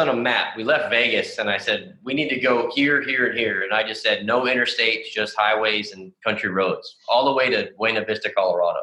[0.00, 0.56] son a map.
[0.56, 3.64] We left Vegas, and I said we need to go here, here, and here.
[3.64, 7.70] And I just said no interstates, just highways and country roads, all the way to
[7.76, 8.80] Buena Vista, Colorado.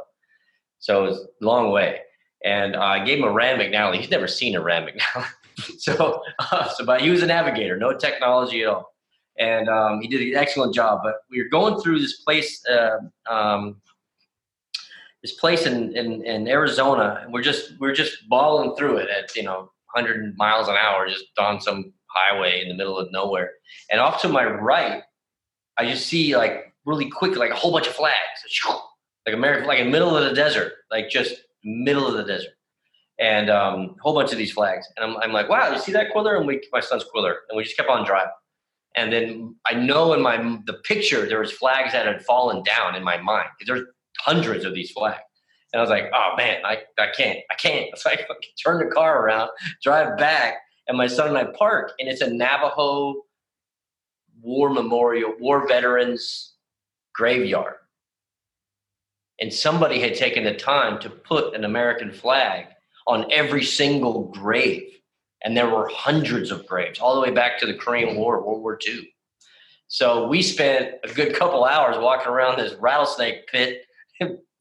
[0.77, 2.01] So it was a long way.
[2.45, 3.97] And I gave him a Rand McNally.
[3.97, 5.79] He's never seen a Rand McNally.
[5.79, 8.93] so, uh, so, but he was a navigator, no technology at all.
[9.39, 10.99] And um, he did an excellent job.
[11.03, 13.81] But we were going through this place, uh, um,
[15.23, 19.35] this place in, in, in Arizona, and we're just we're just balling through it at
[19.35, 23.51] you know 100 miles an hour, just on some highway in the middle of nowhere.
[23.91, 25.01] And off to my right,
[25.77, 28.15] I just see like really quick, like a whole bunch of flags,
[29.25, 32.53] like America, like in the middle of the desert, like just middle of the desert,
[33.19, 34.87] and um, a whole bunch of these flags.
[34.95, 36.35] And I'm, I'm like, wow, you see that Quiller?
[36.35, 38.31] And we, my son's Quiller, and we just kept on driving.
[38.95, 42.95] And then I know in my the picture there was flags that had fallen down
[42.95, 43.87] in my mind because there's
[44.19, 45.21] hundreds of these flags.
[45.73, 47.89] And I was like, oh man, I, I can't, I can't.
[47.97, 49.49] So I fucking turn the car around,
[49.83, 53.23] drive back, and my son and I park, and it's a Navajo
[54.41, 56.53] war memorial, war veterans
[57.13, 57.75] graveyard.
[59.39, 62.67] And somebody had taken the time to put an American flag
[63.05, 64.83] on every single grave.
[65.43, 68.61] And there were hundreds of graves, all the way back to the Korean War, World
[68.61, 69.07] War II.
[69.87, 73.83] So we spent a good couple hours walking around this rattlesnake pit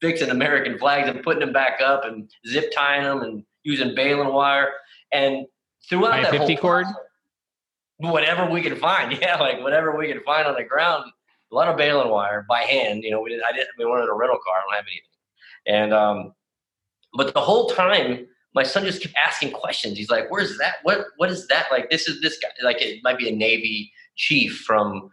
[0.01, 4.33] fixing American flags and putting them back up and zip tying them and using baling
[4.33, 4.71] wire.
[5.11, 5.45] And
[5.89, 6.85] throughout that 50 cord,
[7.97, 11.11] whatever we could find, yeah, like whatever we could find on the ground.
[11.49, 13.03] A lot of baling wire by hand.
[13.03, 13.41] You know, we did.
[13.41, 13.69] I didn't.
[13.77, 14.57] We wanted a rental car.
[14.57, 15.07] I don't have anything.
[15.65, 16.33] And um,
[17.13, 19.97] but the whole time, my son just kept asking questions.
[19.97, 20.75] He's like, "Where's that?
[20.83, 21.05] What?
[21.15, 21.67] What is that?
[21.71, 22.49] Like, this is this guy.
[22.63, 25.09] Like, it might be a Navy chief from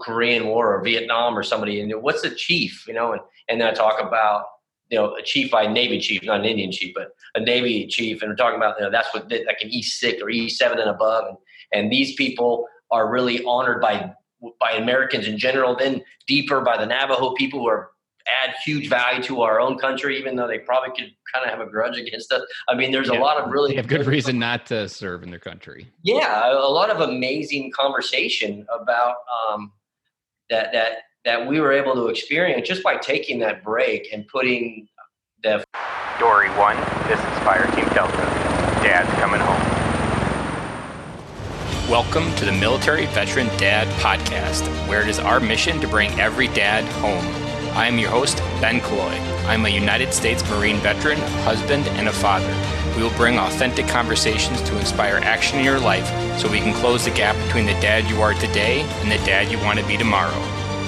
[0.00, 3.12] Korean War or Vietnam or somebody, and what's a chief, you know?
[3.12, 4.44] And and then I talk about
[4.88, 8.22] you know a chief by Navy chief, not an Indian chief, but a Navy chief,
[8.22, 10.78] and we're talking about you know that's what like an E six or E seven
[10.78, 11.36] and above, and
[11.72, 14.12] and these people are really honored by
[14.60, 17.90] by Americans in general, then deeper by the Navajo people who are
[18.26, 21.60] add huge value to our own country, even though they probably could kind of have
[21.60, 22.42] a grudge against us.
[22.68, 25.30] I mean, there's yeah, a lot of really have good reason not to serve in
[25.30, 25.88] their country.
[26.02, 29.16] Yeah, a lot of amazing conversation about
[29.50, 29.72] um,
[30.50, 34.88] that that that we were able to experience just by taking that break and putting
[35.42, 35.64] the
[36.18, 36.76] Dory one.
[37.08, 38.16] This is Fire Team Delta.
[38.82, 39.82] Dad's coming home.
[41.90, 46.48] Welcome to the Military Veteran Dad Podcast, where it is our mission to bring every
[46.48, 47.41] dad home.
[47.74, 49.18] I am your host, Ben Killoy.
[49.46, 52.54] I'm a United States Marine veteran, husband, and a father.
[52.94, 56.06] We will bring authentic conversations to inspire action in your life
[56.38, 59.50] so we can close the gap between the dad you are today and the dad
[59.50, 60.38] you want to be tomorrow.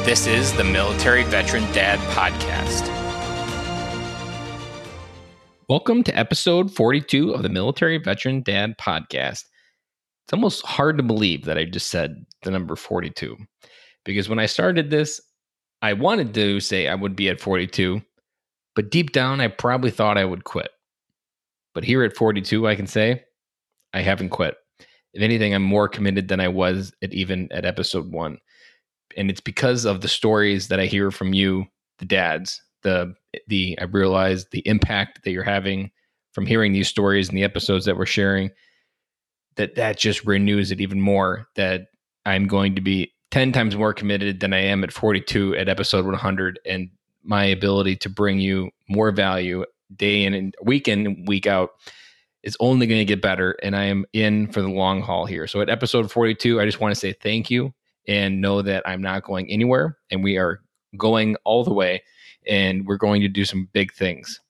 [0.04, 2.86] This is the Military Veteran Dad Podcast.
[5.70, 9.44] Welcome to episode 42 of the Military Veteran Dad Podcast.
[10.26, 13.38] It's almost hard to believe that I just said the number 42
[14.04, 15.18] because when I started this,
[15.84, 18.00] I wanted to say I would be at 42,
[18.74, 20.70] but deep down, I probably thought I would quit.
[21.74, 23.22] But here at 42, I can say
[23.92, 24.56] I haven't quit.
[25.12, 28.38] If anything, I'm more committed than I was at even at episode one.
[29.14, 31.66] And it's because of the stories that I hear from you,
[31.98, 33.14] the dads, the
[33.48, 35.90] the I realize the impact that you're having
[36.32, 38.50] from hearing these stories and the episodes that we're sharing
[39.56, 41.88] that that just renews it even more that
[42.24, 46.04] I'm going to be 10 times more committed than I am at 42 at episode
[46.04, 46.88] 100 and
[47.24, 49.64] my ability to bring you more value
[49.96, 51.70] day in and week in and week out
[52.44, 55.48] is only going to get better and I am in for the long haul here.
[55.48, 57.74] So at episode 42 I just want to say thank you
[58.06, 60.60] and know that I'm not going anywhere and we are
[60.96, 62.04] going all the way
[62.46, 64.40] and we're going to do some big things.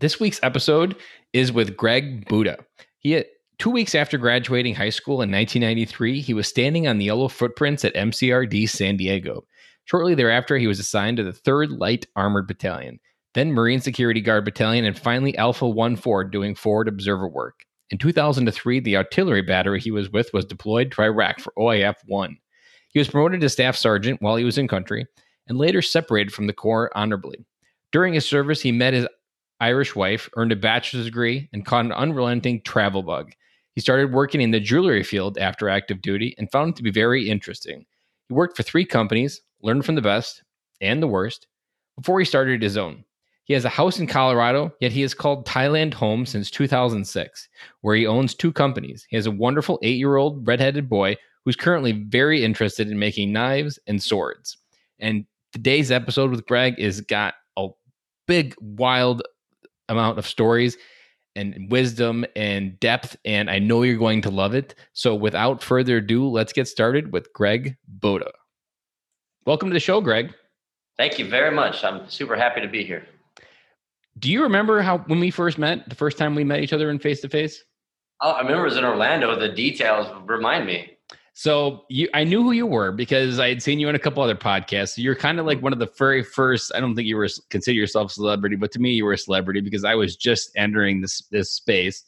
[0.00, 0.96] This week's episode
[1.32, 2.58] is with Greg Boudah.
[2.98, 3.24] He
[3.58, 7.84] Two weeks after graduating high school in 1993, he was standing on the yellow footprints
[7.84, 9.44] at MCRD San Diego.
[9.84, 13.00] Shortly thereafter, he was assigned to the 3rd Light Armored Battalion,
[13.34, 17.64] then Marine Security Guard Battalion, and finally Alpha 1 4 doing forward observer work.
[17.90, 22.36] In 2003, the artillery battery he was with was deployed to Iraq for OIF 1.
[22.90, 25.04] He was promoted to staff sergeant while he was in country
[25.48, 27.44] and later separated from the Corps honorably.
[27.90, 29.08] During his service, he met his
[29.58, 33.32] Irish wife, earned a bachelor's degree, and caught an unrelenting travel bug.
[33.78, 36.90] He started working in the jewelry field after active duty and found it to be
[36.90, 37.86] very interesting.
[38.26, 40.42] He worked for three companies, learned from the best
[40.80, 41.46] and the worst,
[41.94, 43.04] before he started his own.
[43.44, 47.48] He has a house in Colorado, yet he has called Thailand home since 2006,
[47.82, 49.06] where he owns two companies.
[49.08, 51.14] He has a wonderful eight year old redheaded boy
[51.44, 54.58] who's currently very interested in making knives and swords.
[54.98, 57.68] And today's episode with Greg is got a
[58.26, 59.22] big, wild
[59.88, 60.76] amount of stories
[61.38, 64.74] and wisdom and depth, and I know you're going to love it.
[64.92, 68.32] So, without further ado, let's get started with Greg Boudah.
[69.46, 70.34] Welcome to the show, Greg.
[70.96, 71.84] Thank you very much.
[71.84, 73.06] I'm super happy to be here.
[74.18, 76.90] Do you remember how when we first met, the first time we met each other
[76.90, 77.62] in face to face?
[78.20, 79.38] Oh, I remember it was in Orlando.
[79.38, 80.97] The details remind me.
[81.38, 84.24] So you, I knew who you were because I had seen you in a couple
[84.24, 84.96] other podcasts.
[84.96, 85.62] So you're kind of like mm.
[85.62, 86.72] one of the very first.
[86.74, 89.18] I don't think you were consider yourself a celebrity, but to me, you were a
[89.18, 92.02] celebrity because I was just entering this this space,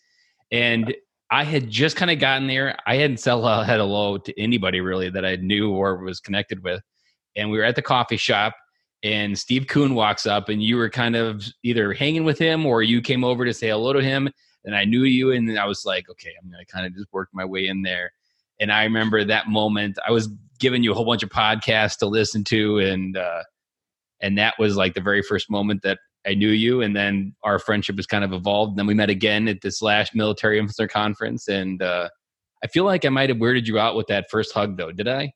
[0.50, 0.93] and
[1.31, 2.77] I had just kind of gotten there.
[2.87, 6.82] I hadn't said hello to anybody really that I knew or was connected with,
[7.37, 8.56] and we were at the coffee shop.
[9.05, 12.82] And Steve Kuhn walks up, and you were kind of either hanging with him or
[12.82, 14.29] you came over to say hello to him.
[14.65, 17.29] And I knew you, and I was like, okay, I'm gonna kind of just work
[17.32, 18.11] my way in there
[18.60, 19.98] and I remember that moment.
[20.06, 20.28] I was
[20.58, 23.42] giving you a whole bunch of podcasts to listen to, and uh,
[24.20, 26.82] and that was like the very first moment that I knew you.
[26.82, 28.72] And then our friendship has kind of evolved.
[28.72, 32.08] And then we met again at this last military influencer conference, and uh,
[32.62, 34.92] I feel like I might have weirded you out with that first hug, though.
[34.92, 35.32] Did I?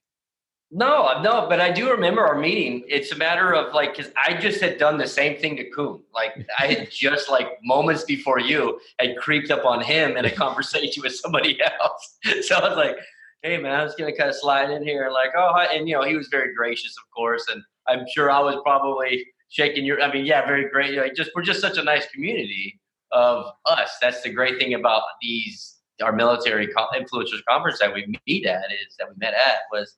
[0.77, 2.83] No, no, but I do remember our meeting.
[2.89, 6.03] It's a matter of like, because I just had done the same thing to Kuhn.
[6.13, 10.31] Like, I had just like moments before you had creeped up on him in a
[10.31, 12.19] conversation with somebody else.
[12.47, 12.97] So I was like,
[13.45, 16.03] hey man, I was gonna kind of slide in here, like, oh, and you know,
[16.03, 20.01] he was very gracious, of course, and I'm sure I was probably shaking your.
[20.01, 20.97] I mean, yeah, very great.
[20.99, 22.81] Like, just we're just such a nice community
[23.13, 23.97] of us.
[24.01, 28.97] That's the great thing about these our military influencers conference that we meet at is
[28.99, 29.97] that we met at was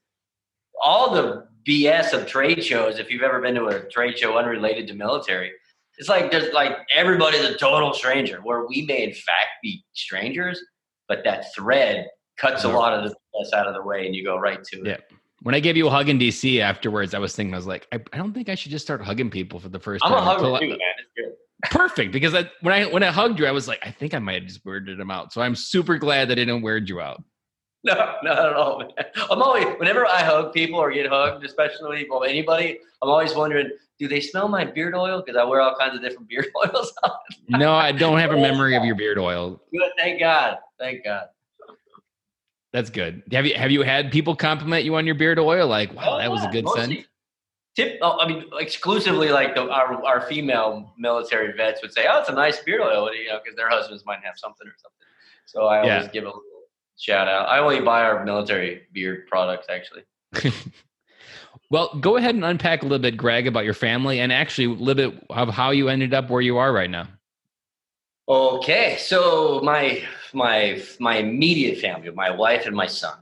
[0.83, 2.99] all the BS of trade shows.
[2.99, 5.53] If you've ever been to a trade show unrelated to military,
[5.99, 8.41] it's like there's like everybody's a total stranger.
[8.43, 10.61] Where we may in fact be strangers,
[11.07, 14.25] but that thread cuts a lot of the mess out of the way and you
[14.25, 14.87] go right to it.
[14.87, 15.17] Yeah.
[15.43, 17.87] When I gave you a hug in DC afterwards, I was thinking, I was like,
[17.93, 20.13] I, I don't think I should just start hugging people for the 1st time.
[20.13, 20.79] I'm a hugger too, man.
[20.99, 21.35] It's good.
[21.71, 24.19] Perfect, because I, when I when I hugged you, I was like, I think I
[24.19, 25.33] might have just weirded him out.
[25.33, 27.23] So I'm super glad that I didn't weird you out.
[27.85, 27.95] No,
[28.25, 28.81] not at all.
[28.81, 28.89] Man.
[29.31, 33.71] I'm always whenever I hug people or get hugged, especially well anybody, I'm always wondering,
[34.01, 35.23] do they smell my beard oil?
[35.25, 36.93] Because I wear all kinds of different beard oils.
[37.49, 39.63] no, I don't have a memory of your beard oil.
[39.71, 41.27] Good, thank God, thank God.
[42.77, 43.23] That's good.
[43.33, 45.67] Have you have you had people compliment you on your beard oil?
[45.67, 47.07] Like, wow, oh, that was a oh, good mostly, scent.
[47.75, 52.21] Tip, oh, I mean, exclusively like the, our our female military vets would say, "Oh,
[52.21, 55.07] it's a nice beard oil," you know, because their husbands might have something or something.
[55.47, 56.13] So I always yeah.
[56.13, 56.43] give a little
[56.99, 57.49] shout out.
[57.49, 60.03] I only buy our military beard products, actually.
[61.71, 64.71] well, go ahead and unpack a little bit, Greg, about your family and actually a
[64.79, 67.09] little bit of how you ended up where you are right now.
[68.29, 70.03] Okay, so my
[70.37, 73.19] my my immediate family, my wife and my son.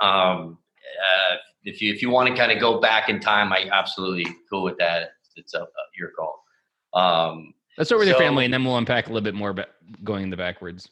[0.00, 0.58] Um,
[1.02, 4.26] uh, if you if you want to kind of go back in time, I absolutely
[4.48, 5.12] cool with that.
[5.36, 5.66] It's a,
[5.98, 6.44] your call.
[6.92, 9.50] Um, Let's start with so, your family, and then we'll unpack a little bit more
[9.50, 9.68] about
[10.04, 10.88] going in the backwards.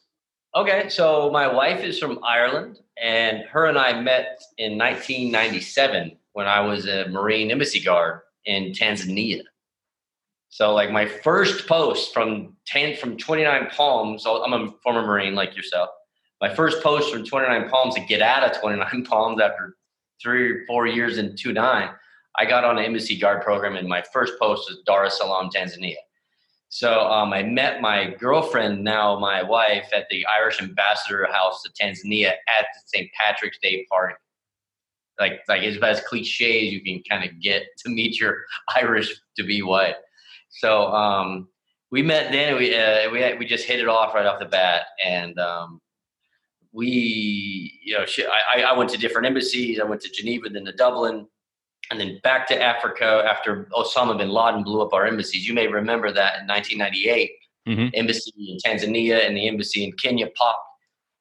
[0.55, 6.47] Okay, so my wife is from Ireland, and her and I met in 1997 when
[6.47, 9.41] I was a Marine embassy guard in Tanzania.
[10.49, 15.55] So like my first post from 10 from 29 Palms, I'm a former Marine like
[15.55, 15.89] yourself.
[16.41, 19.75] My first post from 29 Palms to get out of 29 Palms after
[20.21, 21.89] three or four years in 29,
[22.39, 25.49] I got on an embassy guard program and my first post was Dar es Salaam,
[25.55, 25.95] Tanzania.
[26.69, 31.73] So um, I met my girlfriend, now my wife, at the Irish Ambassador House of
[31.73, 33.09] Tanzania at the St.
[33.19, 34.15] Patrick's Day party.
[35.19, 38.45] Like, like it's about as cliche as you can kind of get to meet your
[38.75, 39.95] Irish to be wife.
[40.49, 41.47] So um,
[41.91, 42.57] we met then.
[42.57, 45.81] We uh, we had, we just hit it off right off the bat, and um,
[46.71, 49.79] we you know she, I, I went to different embassies.
[49.79, 51.27] I went to Geneva, then to Dublin,
[51.91, 55.47] and then back to Africa after Osama bin Laden blew up our embassies.
[55.47, 57.31] You may remember that in 1998,
[57.67, 57.87] mm-hmm.
[57.93, 60.59] embassy in Tanzania and the embassy in Kenya popped.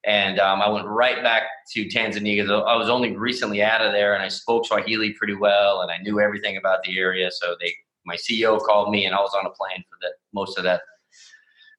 [0.05, 1.43] And um, I went right back
[1.73, 5.83] to Tanzania I was only recently out of there, and I spoke Swahili pretty well,
[5.83, 7.31] and I knew everything about the area.
[7.31, 7.75] So they
[8.09, 10.81] my CEO called me, and I was on a plane for that most of that.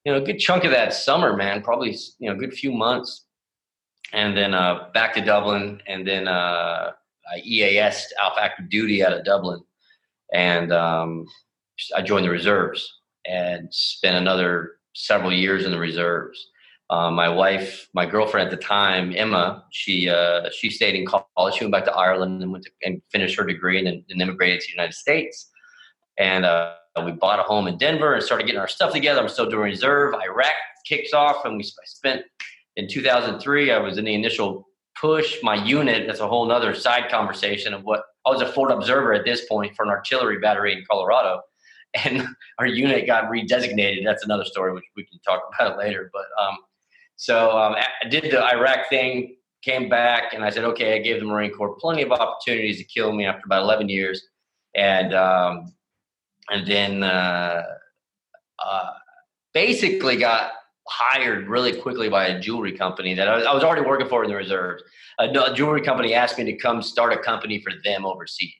[0.06, 1.62] You know, a good chunk of that summer, man.
[1.62, 3.26] Probably you know, a good few months,
[4.14, 6.92] and then uh, back to Dublin, and then uh,
[7.34, 9.62] I EAS Alpha Active Duty out of Dublin,
[10.32, 11.26] and um,
[11.96, 16.40] I joined the reserves and spent another several years in the reserves.
[16.90, 21.56] Uh, my wife, my girlfriend at the time, Emma, she uh, she stayed in college.
[21.56, 24.22] She went back to Ireland and went to, and finished her degree and then and
[24.22, 25.49] immigrated to the United States
[26.20, 26.74] and uh,
[27.04, 29.22] we bought a home in Denver and started getting our stuff together.
[29.22, 30.14] I'm still doing reserve.
[30.14, 30.54] Iraq
[30.86, 32.24] kicks off, and we spent
[32.76, 33.72] in 2003.
[33.72, 34.68] I was in the initial
[35.00, 35.38] push.
[35.42, 36.06] My unit.
[36.06, 39.46] That's a whole other side conversation of what I was a forward observer at this
[39.46, 41.42] point for an artillery battery in Colorado,
[42.04, 42.28] and
[42.60, 44.04] our unit got redesignated.
[44.04, 46.12] That's another story, which we can talk about later.
[46.14, 46.58] But um,
[47.16, 51.20] so um, I did the Iraq thing, came back, and I said, okay, I gave
[51.20, 54.22] the Marine Corps plenty of opportunities to kill me after about 11 years,
[54.76, 55.74] and um,
[56.50, 57.64] and then uh,
[58.64, 58.90] uh,
[59.54, 60.52] basically got
[60.88, 64.24] hired really quickly by a jewelry company that I was, I was already working for
[64.24, 64.84] in the reserves.
[65.20, 68.54] A, a jewelry company asked me to come start a company for them overseas.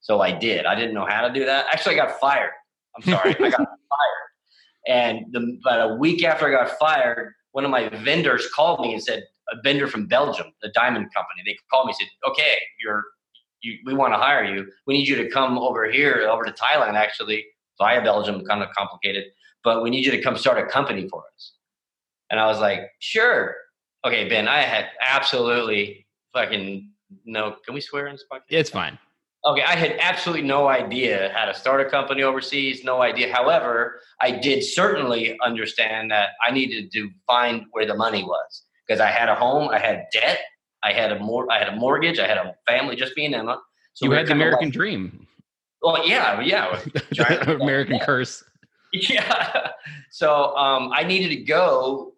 [0.00, 0.66] So I did.
[0.66, 1.66] I didn't know how to do that.
[1.72, 2.52] Actually, I got fired.
[2.96, 4.26] I'm sorry, I got fired.
[4.86, 8.92] And the, about a week after I got fired, one of my vendors called me
[8.92, 12.58] and said, a vendor from Belgium, the diamond company, they called me and said, okay,
[12.82, 13.04] you're,
[13.62, 14.66] you, we want to hire you.
[14.86, 17.44] We need you to come over here, over to Thailand, actually,
[17.78, 19.24] via Belgium, kind of complicated,
[19.64, 21.52] but we need you to come start a company for us.
[22.30, 23.54] And I was like, sure.
[24.04, 26.90] Okay, Ben, I had absolutely fucking
[27.24, 27.56] no.
[27.64, 28.42] Can we swear in this podcast?
[28.50, 28.98] It's fine.
[29.44, 33.32] Okay, I had absolutely no idea how to start a company overseas, no idea.
[33.32, 39.00] However, I did certainly understand that I needed to find where the money was because
[39.00, 40.40] I had a home, I had debt,
[40.82, 43.60] I had a mor- I had a mortgage, I had a family, just being Emma.
[43.94, 45.26] So you had the American like, dream.
[45.82, 46.80] Well, yeah, yeah.
[47.60, 48.42] American curse.
[48.92, 49.72] Yeah.
[50.10, 52.14] So um, I needed to go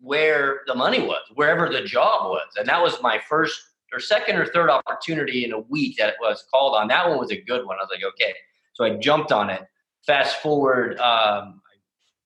[0.00, 2.48] where the money was, wherever the job was.
[2.58, 3.58] And that was my first
[3.92, 6.88] or second or third opportunity in a week that it was called on.
[6.88, 7.78] That one was a good one.
[7.78, 8.34] I was like, okay.
[8.74, 9.62] So I jumped on it.
[10.06, 11.60] Fast forward um,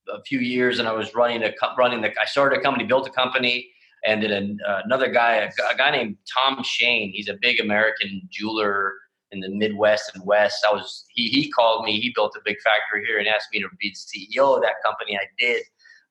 [0.08, 2.12] a few years, and I was running a running the.
[2.20, 3.68] I started a company, built a company,
[4.04, 7.10] and then uh, another guy, a, guy named Tom Shane.
[7.12, 8.94] He's a big American jeweler
[9.32, 10.64] in the Midwest and West.
[10.68, 12.00] I was he he called me.
[12.00, 14.74] He built a big factory here and asked me to be the CEO of that
[14.84, 15.16] company.
[15.16, 15.62] I did.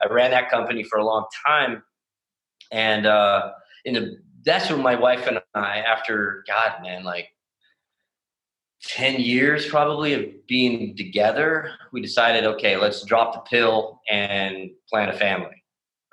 [0.01, 1.83] I ran that company for a long time,
[2.71, 3.51] and uh,
[3.85, 7.29] in the that's when my wife and I, after God, man, like
[8.83, 15.09] ten years probably of being together, we decided, okay, let's drop the pill and plan
[15.09, 15.62] a family.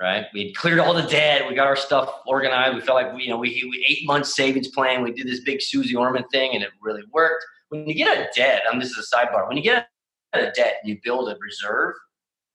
[0.01, 0.27] Right?
[0.33, 1.47] We had cleared all the debt.
[1.47, 2.75] We got our stuff organized.
[2.75, 5.03] We felt like we, you know, we, we eight months savings plan.
[5.03, 7.45] We did this big Susie Orman thing, and it really worked.
[7.69, 9.47] When you get a debt, and this is a sidebar.
[9.47, 9.89] When you get
[10.33, 11.95] a debt, and you build a reserve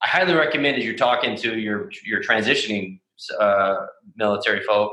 [0.05, 2.99] I highly recommend as you're talking to your your transitioning
[3.39, 4.91] uh, military folk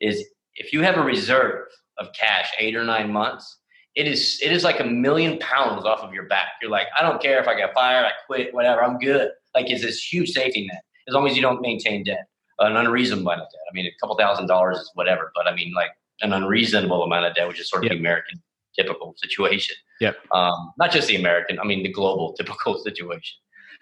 [0.00, 0.24] is
[0.56, 1.68] if you have a reserve
[1.98, 3.58] of cash eight or nine months,
[3.94, 6.48] it is it is like a million pounds off of your back.
[6.60, 9.30] You're like, I don't care if I get fired, I quit, whatever, I'm good.
[9.54, 12.26] Like it's this huge safety net as long as you don't maintain debt,
[12.60, 13.60] an unreasonable amount of debt.
[13.70, 15.90] I mean, a couple thousand dollars is whatever, but I mean like
[16.20, 17.92] an unreasonable amount of debt, which is sort of yep.
[17.92, 18.40] the American
[18.78, 19.74] typical situation.
[20.00, 20.16] Yep.
[20.32, 23.36] Um, not just the American, I mean the global typical situation.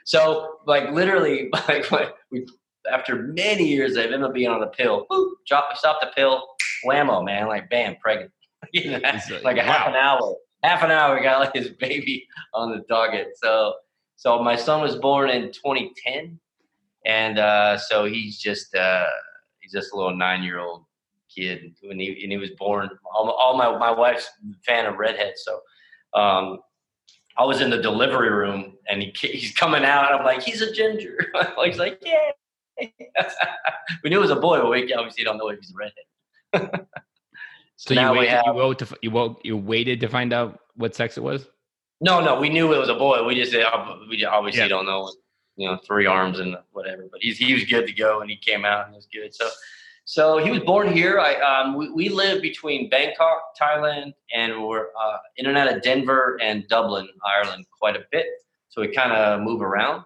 [0.04, 2.46] So like literally, like we
[2.90, 6.42] after many years of him being on the pill, boop, drop, stop the pill,
[6.86, 8.32] whammo, man, like bam, pregnant.
[8.72, 8.98] you know,
[9.44, 9.64] like a wow.
[9.64, 13.28] half an hour, half an hour, we got like his baby on the target.
[13.42, 13.74] So,
[14.16, 16.40] so my son was born in 2010,
[17.08, 19.06] and uh, so he's just uh,
[19.58, 20.84] he's just a little nine year old
[21.34, 22.88] kid, and he and he was born.
[23.12, 24.30] All, all my my wife's
[24.64, 25.60] fan of redheads, so
[26.20, 26.58] um,
[27.38, 30.12] I was in the delivery room and he, he's coming out.
[30.12, 31.32] I'm like, he's a ginger.
[31.64, 32.30] he's like, yeah.
[34.02, 36.80] we knew it was a boy, but we obviously don't know if he's a redhead.
[37.76, 40.60] so, so you waited, have, you, woke to, you, woke, you waited to find out
[40.74, 41.46] what sex it was?
[42.00, 43.24] No, no, we knew it was a boy.
[43.24, 44.68] We just uh, we obviously yeah.
[44.68, 45.12] don't know,
[45.58, 47.06] you know, three arms and whatever.
[47.10, 49.34] But he's he was good to go, and he came out and it was good.
[49.34, 49.48] So
[50.08, 51.20] so he was born here.
[51.20, 55.82] I, um, we, we live between Bangkok, Thailand, and we're uh, in and out of
[55.82, 58.24] Denver and Dublin, Ireland, quite a bit.
[58.70, 60.04] So we kind of move around.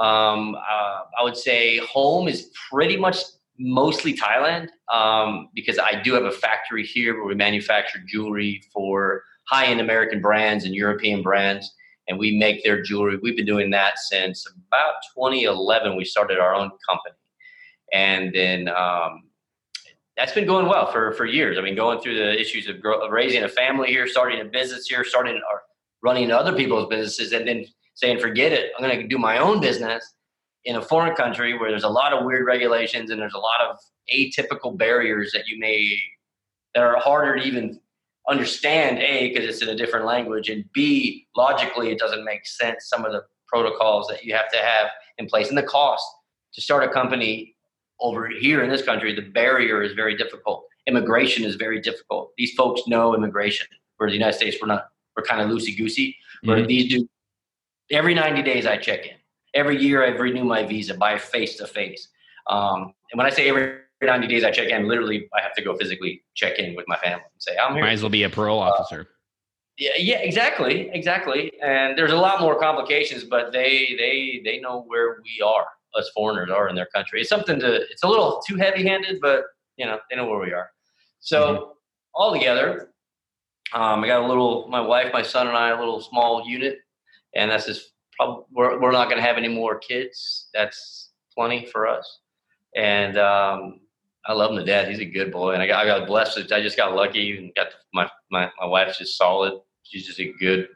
[0.00, 3.18] Um, uh, I would say home is pretty much
[3.60, 9.22] mostly Thailand um, because I do have a factory here where we manufacture jewelry for
[9.48, 11.72] high-end American brands and European brands,
[12.08, 13.18] and we make their jewelry.
[13.22, 15.96] We've been doing that since about 2011.
[15.96, 17.16] We started our own company,
[17.92, 19.24] and then um,
[20.16, 21.58] that's been going well for, for years.
[21.58, 24.44] I mean, going through the issues of, grow, of raising a family here, starting a
[24.44, 25.62] business here, starting or
[26.02, 29.60] running other people's businesses, and then saying, forget it, I'm going to do my own
[29.60, 30.14] business
[30.64, 33.60] in a foreign country where there's a lot of weird regulations and there's a lot
[33.60, 33.76] of
[34.14, 35.96] atypical barriers that you may
[36.74, 37.80] that are harder to even
[38.28, 38.98] understand.
[38.98, 42.88] A, because it's in a different language, and B, logically, it doesn't make sense.
[42.88, 46.04] Some of the protocols that you have to have in place and the cost
[46.54, 47.56] to start a company
[48.00, 50.64] over here in this country, the barrier is very difficult.
[50.86, 52.32] Immigration is very difficult.
[52.38, 53.66] These folks know immigration.
[53.96, 54.88] Where the United States, we're not.
[55.16, 56.16] We're kind of loosey goosey.
[56.44, 56.68] Where mm-hmm.
[56.68, 57.08] these do
[57.90, 59.16] every 90 days, I check in.
[59.54, 62.08] Every year, I renew my visa by face to face.
[62.48, 64.86] Um and when I say every 90 days, I check in.
[64.86, 67.82] Literally, I have to go physically check in with my family and say, "I'm here."
[67.82, 69.08] Might as well be a parole uh, officer.
[69.76, 71.52] Yeah, yeah, exactly, exactly.
[71.62, 76.10] And there's a lot more complications, but they they they know where we are, us
[76.14, 77.20] foreigners are in their country.
[77.20, 77.82] It's something to.
[77.90, 79.44] It's a little too heavy-handed, but
[79.76, 80.70] you know they know where we are.
[81.20, 81.72] So Mhm.
[82.14, 82.92] all together,
[83.72, 84.68] um, I got a little.
[84.68, 86.78] My wife, my son, and I a little small unit,
[87.34, 90.48] and that's just probably we're we're not going to have any more kids.
[90.54, 92.20] That's plenty for us,
[92.74, 93.80] and um,
[94.28, 94.88] I love him to death.
[94.88, 96.52] He's a good boy, and I got I got blessed.
[96.52, 99.54] I just got lucky and got my my my wife's just solid.
[99.82, 100.68] She's just a good,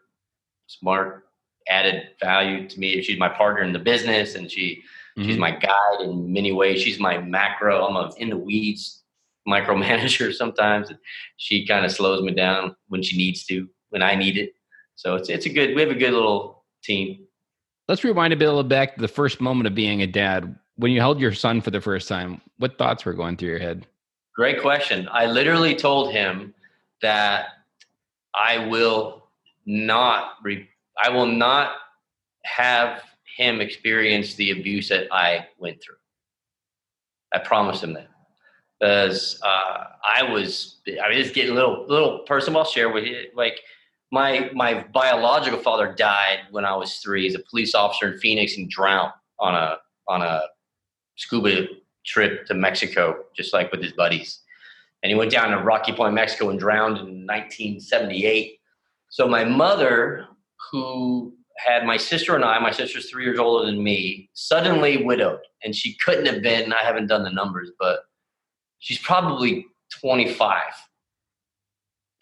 [0.66, 1.26] smart,
[1.68, 3.02] added value to me.
[3.02, 4.82] She's my partner in the business, and she
[5.18, 5.40] she's Mhm.
[5.40, 6.80] my guide in many ways.
[6.80, 7.85] She's my macro.
[7.87, 9.02] I'm a in the weeds
[9.47, 10.90] micromanager sometimes.
[11.37, 14.54] She kind of slows me down when she needs to, when I need it.
[14.94, 15.75] So it's it's a good.
[15.75, 17.26] We have a good little team.
[17.88, 20.56] Let's rewind a bit a little back to the first moment of being a dad.
[20.76, 23.59] When you held your son for the first time, what thoughts were going through your
[23.59, 23.87] head?
[24.35, 25.09] Great question.
[25.12, 26.55] I literally told him
[27.02, 27.47] that
[28.35, 29.29] I will
[29.67, 30.69] not re-
[31.02, 31.73] I will not
[32.45, 33.02] have
[33.37, 35.97] him experience the abuse that I went through.
[37.33, 38.09] I promised him that.
[38.81, 42.61] Because uh, I was I mean it's getting a little little personal.
[42.61, 43.26] I'll share with you.
[43.35, 43.61] Like
[44.11, 47.25] my my biological father died when I was three.
[47.25, 49.76] He's a police officer in Phoenix and drowned on a
[50.09, 50.43] on a
[51.16, 51.66] scuba
[52.04, 54.40] trip to Mexico, just like with his buddies.
[55.02, 58.59] And he went down to Rocky Point, Mexico, and drowned in 1978.
[59.09, 60.26] So my mother,
[60.71, 65.40] who had my sister and I, my sister's three years older than me, suddenly widowed,
[65.64, 66.73] and she couldn't have been.
[66.73, 68.04] I haven't done the numbers, but
[68.78, 69.66] she's probably
[70.00, 70.62] 25.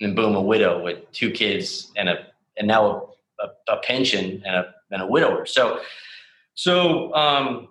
[0.00, 4.42] And boom, a widow with two kids and a and now a, a, a pension
[4.46, 5.44] and a and a widower.
[5.44, 5.80] So
[6.54, 7.68] so um,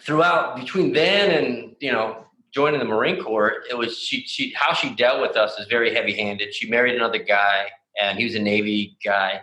[0.00, 4.72] throughout between then and you know joining the Marine Corps, it was she she how
[4.72, 6.54] she dealt with us is very heavy handed.
[6.54, 7.66] She married another guy
[8.00, 9.42] and he was a Navy guy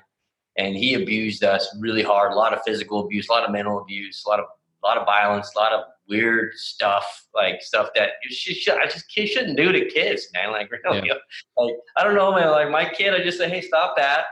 [0.58, 2.34] and he abused us really hard.
[2.34, 4.46] A lot of physical abuse, a lot of mental abuse, a lot of
[4.84, 8.78] a lot of violence, a lot of weird stuff, like stuff that you should, should
[8.78, 10.52] I just kids shouldn't do to kids, man.
[10.52, 11.10] Like really,
[11.58, 12.50] like I don't know, man.
[12.50, 14.26] Like my kid, I just say, hey, stop that,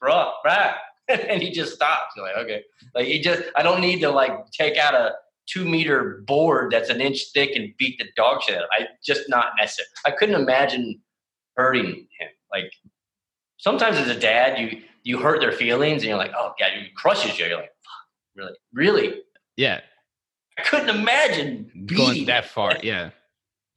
[0.00, 0.74] bro, bruh.
[1.08, 2.12] and he just stops.
[2.16, 2.62] You're like, okay.
[2.94, 5.12] Like he just I don't need to like take out a
[5.48, 8.64] two meter board that's an inch thick and beat the dog shit out.
[8.64, 8.84] of it.
[8.84, 9.88] I just not necessary.
[10.06, 11.00] I couldn't imagine
[11.56, 12.28] hurting him.
[12.52, 12.72] Like
[13.58, 16.94] sometimes as a dad, you you hurt their feelings and you're like, oh god, it
[16.94, 17.46] crushes you.
[17.46, 19.20] You're like, fuck, really, really.
[19.56, 19.80] Yeah,
[20.58, 22.76] I couldn't imagine going that far.
[22.82, 23.10] Yeah,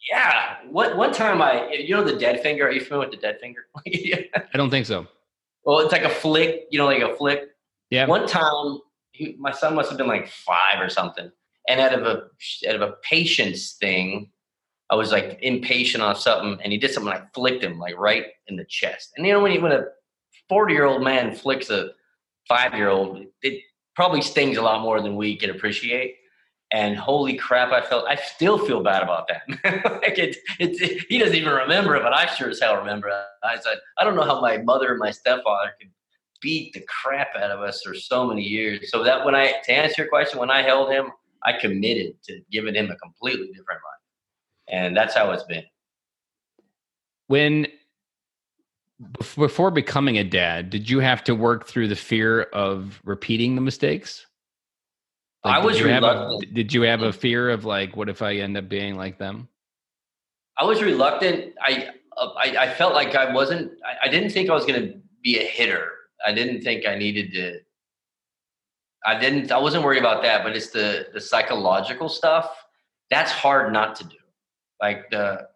[0.10, 0.58] Yeah.
[0.70, 2.68] One one time I you know the dead finger.
[2.68, 3.62] Are you familiar with the dead finger?
[3.88, 5.08] I don't think so.
[5.64, 6.66] well, it's like a flick.
[6.70, 7.50] You know, like a flick.
[7.90, 8.80] Yeah, One time,
[9.12, 11.30] he, my son must have been like five or something,
[11.68, 14.30] and out of a out of a patience thing,
[14.90, 17.12] I was like impatient on something, and he did something.
[17.12, 19.12] I flicked him like right in the chest.
[19.16, 19.86] And you know when you, when a
[20.50, 21.92] forty year old man flicks a
[22.48, 23.62] five year old, it
[23.96, 26.16] probably stings a lot more than we can appreciate.
[26.74, 29.42] And holy crap, I felt I still feel bad about that.
[30.02, 33.16] like it, it, he doesn't even remember it, but I sure as hell remember it.
[33.44, 35.90] I said, I don't know how my mother and my stepfather could
[36.42, 38.90] beat the crap out of us for so many years.
[38.90, 41.12] So that when I to answer your question, when I held him,
[41.44, 45.64] I committed to giving him a completely different life, and that's how it's been.
[47.28, 47.68] when
[49.38, 53.62] before becoming a dad, did you have to work through the fear of repeating the
[53.62, 54.28] mistakes?
[55.44, 56.54] I did was you have a, reluctant.
[56.54, 59.48] did you have a fear of like, what if I end up being like them?
[60.58, 61.54] I was reluctant.
[61.62, 63.72] I uh, I, I felt like I wasn't.
[63.86, 65.90] I, I didn't think I was going to be a hitter.
[66.26, 67.60] I didn't think I needed to.
[69.06, 69.52] I didn't.
[69.52, 70.44] I wasn't worried about that.
[70.44, 72.50] But it's the the psychological stuff.
[73.10, 74.18] That's hard not to do.
[74.82, 75.48] Like the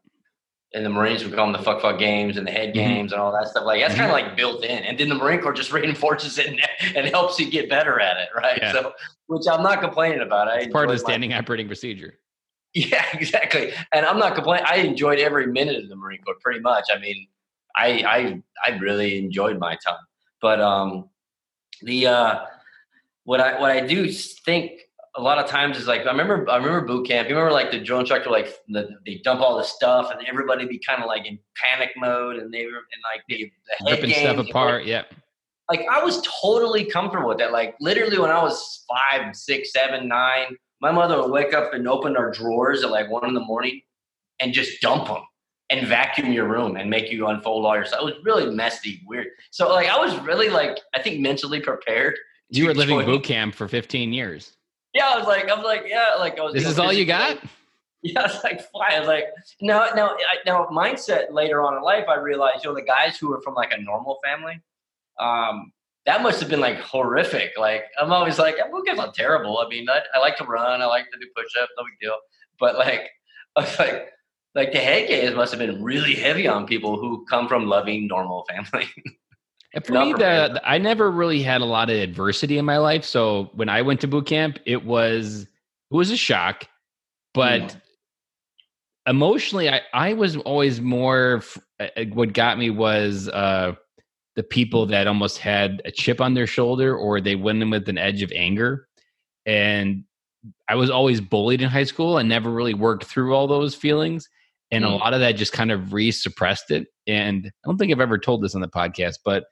[0.72, 2.74] in the Marines we call them the fuck fuck games and the head Mhm.
[2.74, 3.64] games and all that stuff.
[3.66, 4.84] Like that's kind of like built in.
[4.84, 6.62] And then the Marine Corps just reinforces it and,
[6.98, 8.58] and helps you get better at it, right?
[8.62, 8.72] Yeah.
[8.74, 8.94] So,
[9.28, 10.48] which I'm not complaining about.
[10.50, 12.20] I It's part of the enjoyed my- standing operating procedure.
[12.74, 13.72] yeah, exactly.
[13.94, 14.66] And I'm not complaining.
[14.68, 16.86] I enjoyed every minute of the Marine Corps, pretty much.
[16.94, 17.28] I mean,
[17.78, 20.04] I I I really enjoyed my time.
[20.42, 21.10] But um,
[21.84, 22.46] the uh,
[23.26, 24.72] what I what I do think
[25.18, 27.28] a lot of times is like I remember I remember boot camp.
[27.30, 30.66] You remember like the drill instructor like the, they dump all the stuff and everybody
[30.66, 34.12] be kind of like in panic mode and they were and like the, the Ripping
[34.12, 34.86] stuff apart.
[34.86, 35.04] Yeah.
[35.70, 37.52] like I was totally comfortable with that.
[37.52, 41.88] Like literally when I was five, six, seven, nine, my mother would wake up and
[41.88, 43.82] open our drawers at like one in the morning
[44.40, 45.24] and just dump them
[45.70, 48.02] and vacuum your room and make you unfold all your stuff.
[48.02, 49.28] It was really messy, weird.
[49.52, 52.16] So like I was really like I think mentally prepared.
[52.50, 54.56] You were living boot camp for 15 years.
[54.94, 56.54] Yeah, I was like, I was like, yeah, like I was.
[56.54, 57.38] This you know, is all you got?
[58.08, 58.90] Yeah, it's like fly.
[58.92, 59.24] I was like,
[59.62, 63.18] now, now, I, now, mindset later on in life, I realized, you know, the guys
[63.18, 64.62] who were from like a normal family,
[65.20, 65.72] um,
[66.06, 67.54] that must have been like horrific.
[67.58, 69.58] Like, I'm always like, well, guess I'm terrible.
[69.58, 72.16] I mean, I, I like to run, I like to do push-ups, no big deal.
[72.60, 73.10] But like,
[73.56, 74.10] I was like,
[74.54, 78.06] like the head games must have been really heavy on people who come from loving
[78.06, 78.88] normal family.
[79.84, 83.04] For me, the, the, I never really had a lot of adversity in my life.
[83.04, 86.66] So when I went to boot camp, it was it was a shock,
[87.34, 87.82] but mm.
[89.06, 91.44] emotionally, I I was always more.
[91.80, 93.74] Uh, uh, what got me was uh,
[94.38, 97.90] the people that almost had a chip on their shoulder, or they went in with
[97.90, 98.88] an edge of anger,
[99.46, 100.06] and
[100.70, 104.30] I was always bullied in high school and never really worked through all those feelings.
[104.72, 104.92] And mm.
[104.92, 106.88] a lot of that just kind of re suppressed it.
[107.08, 109.46] And I don't think I've ever told this on the podcast, but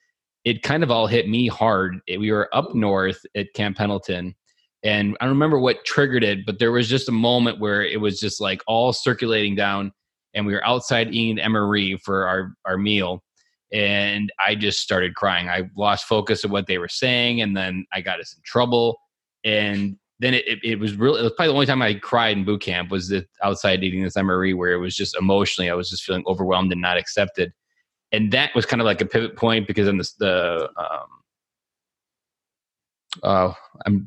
[0.46, 2.00] it kind of all hit me hard.
[2.08, 4.36] We were up north at Camp Pendleton,
[4.84, 8.20] and I remember what triggered it, but there was just a moment where it was
[8.20, 9.92] just like all circulating down,
[10.34, 13.24] and we were outside eating MRE for our our meal,
[13.72, 15.48] and I just started crying.
[15.48, 18.98] I lost focus of what they were saying, and then I got us in trouble,
[19.44, 22.38] and then it, it, it, was really it was probably the only time I cried
[22.38, 25.74] in boot camp was that outside eating this MRE where it was just emotionally I
[25.74, 27.52] was just feeling overwhelmed and not accepted
[28.14, 31.08] and that was kind of like a pivot point because in this, the um,
[33.24, 33.54] uh,
[33.86, 34.06] I'm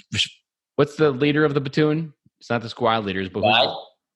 [0.76, 2.14] what's the leader of the platoon?
[2.40, 3.42] It's not the squad leaders, but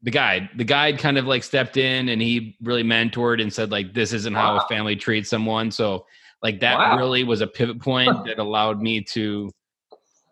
[0.03, 0.49] the guide.
[0.57, 4.13] The guide kind of like stepped in and he really mentored and said like this
[4.13, 4.59] isn't wow.
[4.59, 5.71] how a family treats someone.
[5.71, 6.07] So
[6.43, 6.97] like that wow.
[6.97, 9.51] really was a pivot point that allowed me to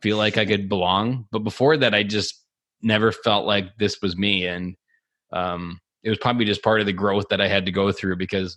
[0.01, 1.27] feel like I could belong.
[1.33, 2.45] But before that, I just
[2.81, 4.77] never felt like this was me, and
[5.33, 8.17] um, it was probably just part of the growth that I had to go through
[8.17, 8.57] because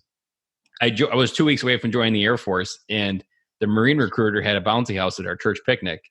[0.81, 3.23] I, jo- I was two weeks away from joining the Air Force, and
[3.59, 6.01] the Marine recruiter had a bouncy house at our church picnic,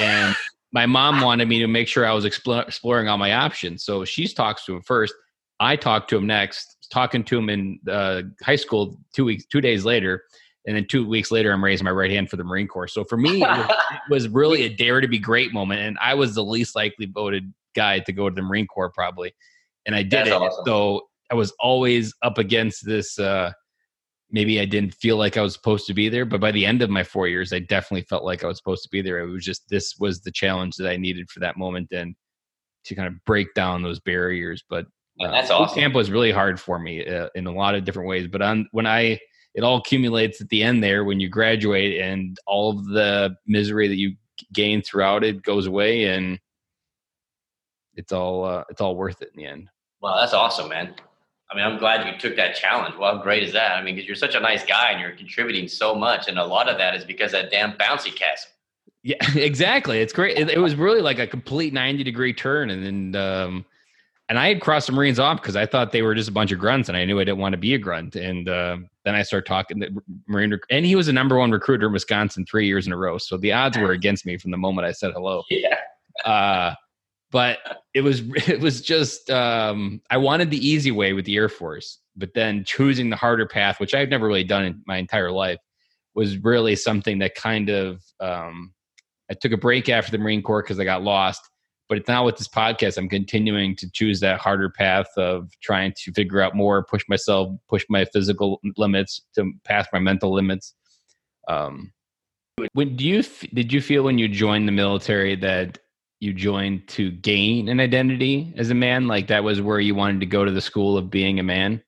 [0.00, 0.34] and
[0.72, 3.84] my mom wanted me to make sure I was explore- exploring all my options.
[3.84, 5.14] So she talks to him first.
[5.60, 9.60] I talked to him next, talking to him in uh, high school two weeks, two
[9.60, 10.22] days later,
[10.66, 12.88] and then two weeks later, I'm raising my right hand for the Marine Corps.
[12.88, 15.98] So for me, it was, it was really a dare to be great moment, and
[16.00, 19.34] I was the least likely voted guy to go to the Marine Corps probably,
[19.86, 20.34] and I did That's it.
[20.34, 20.64] Awesome.
[20.66, 23.18] So I was always up against this.
[23.18, 23.52] Uh,
[24.34, 26.82] maybe I didn't feel like I was supposed to be there, but by the end
[26.82, 29.20] of my four years, I definitely felt like I was supposed to be there.
[29.20, 32.16] It was just this was the challenge that I needed for that moment and
[32.86, 34.64] to kind of break down those barriers.
[34.68, 34.86] But
[35.20, 35.78] uh, that's awesome.
[35.78, 38.26] Camp was really hard for me uh, in a lot of different ways.
[38.26, 39.20] But on when I
[39.54, 43.86] it all accumulates at the end there when you graduate and all of the misery
[43.86, 44.16] that you
[44.52, 46.40] gain throughout it goes away and
[47.94, 49.68] it's all uh, it's all worth it in the end.
[50.00, 50.96] Well, that's awesome, man.
[51.54, 52.96] I mean, I'm glad you took that challenge.
[52.96, 53.72] Well, how great is that?
[53.72, 56.44] I mean, because you're such a nice guy and you're contributing so much, and a
[56.44, 58.50] lot of that is because that damn bouncy castle.
[59.04, 60.00] Yeah, exactly.
[60.00, 60.36] It's great.
[60.36, 63.64] It, it, was really like a complete 90 degree turn, and then um,
[64.28, 66.50] and I had crossed the Marines off because I thought they were just a bunch
[66.50, 68.16] of grunts, and I knew I didn't want to be a grunt.
[68.16, 69.90] And uh, then I started talking to
[70.26, 73.18] Marine, and he was the number one recruiter in Wisconsin three years in a row.
[73.18, 75.44] So the odds were against me from the moment I said hello.
[75.50, 75.78] Yeah.
[76.24, 76.74] Uh,
[77.34, 77.58] but
[77.94, 81.98] it was it was just um, I wanted the easy way with the Air Force,
[82.16, 85.58] but then choosing the harder path, which I've never really done in my entire life,
[86.14, 88.72] was really something that kind of um,
[89.30, 91.42] I took a break after the Marine Corps because I got lost.
[91.86, 95.92] But it's now with this podcast, I'm continuing to choose that harder path of trying
[96.04, 100.74] to figure out more, push myself, push my physical limits to pass my mental limits.
[101.46, 101.92] Um,
[102.72, 105.78] when do you did you feel when you joined the military that
[106.20, 109.06] you joined to gain an identity as a man?
[109.06, 111.82] Like that was where you wanted to go to the school of being a man,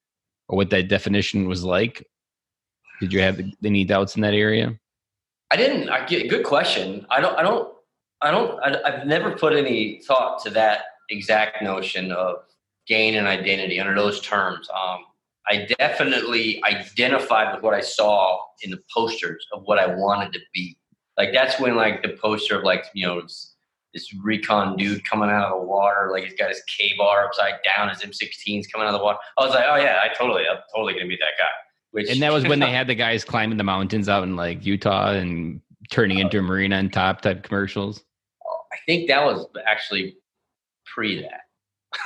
[0.48, 2.06] or what that definition was like?
[3.00, 4.78] Did you have any doubts in that area?
[5.50, 5.88] I didn't.
[5.90, 7.06] I get good question.
[7.10, 7.36] I don't.
[7.38, 7.72] I don't.
[8.22, 8.60] I don't.
[8.62, 12.36] I, have never put any thought to that exact notion of
[12.86, 14.68] gain and identity under those terms.
[14.70, 15.00] Um,
[15.48, 20.40] I definitely identified with what I saw in the posters of what I wanted to
[20.52, 20.76] be.
[21.16, 23.22] Like that's when like the poster of like you know
[23.96, 27.88] this recon dude coming out of the water, like he's got his Ka-Bar upside down,
[27.88, 29.18] his M16s coming out of the water.
[29.38, 31.48] I was like, oh yeah, I totally, I'm totally gonna be that guy.
[31.92, 34.66] Which, and that was when they had the guys climbing the mountains out in like
[34.66, 38.04] Utah and turning into a marine on top type commercials.
[38.70, 40.16] I think that was actually
[40.84, 41.40] pre that.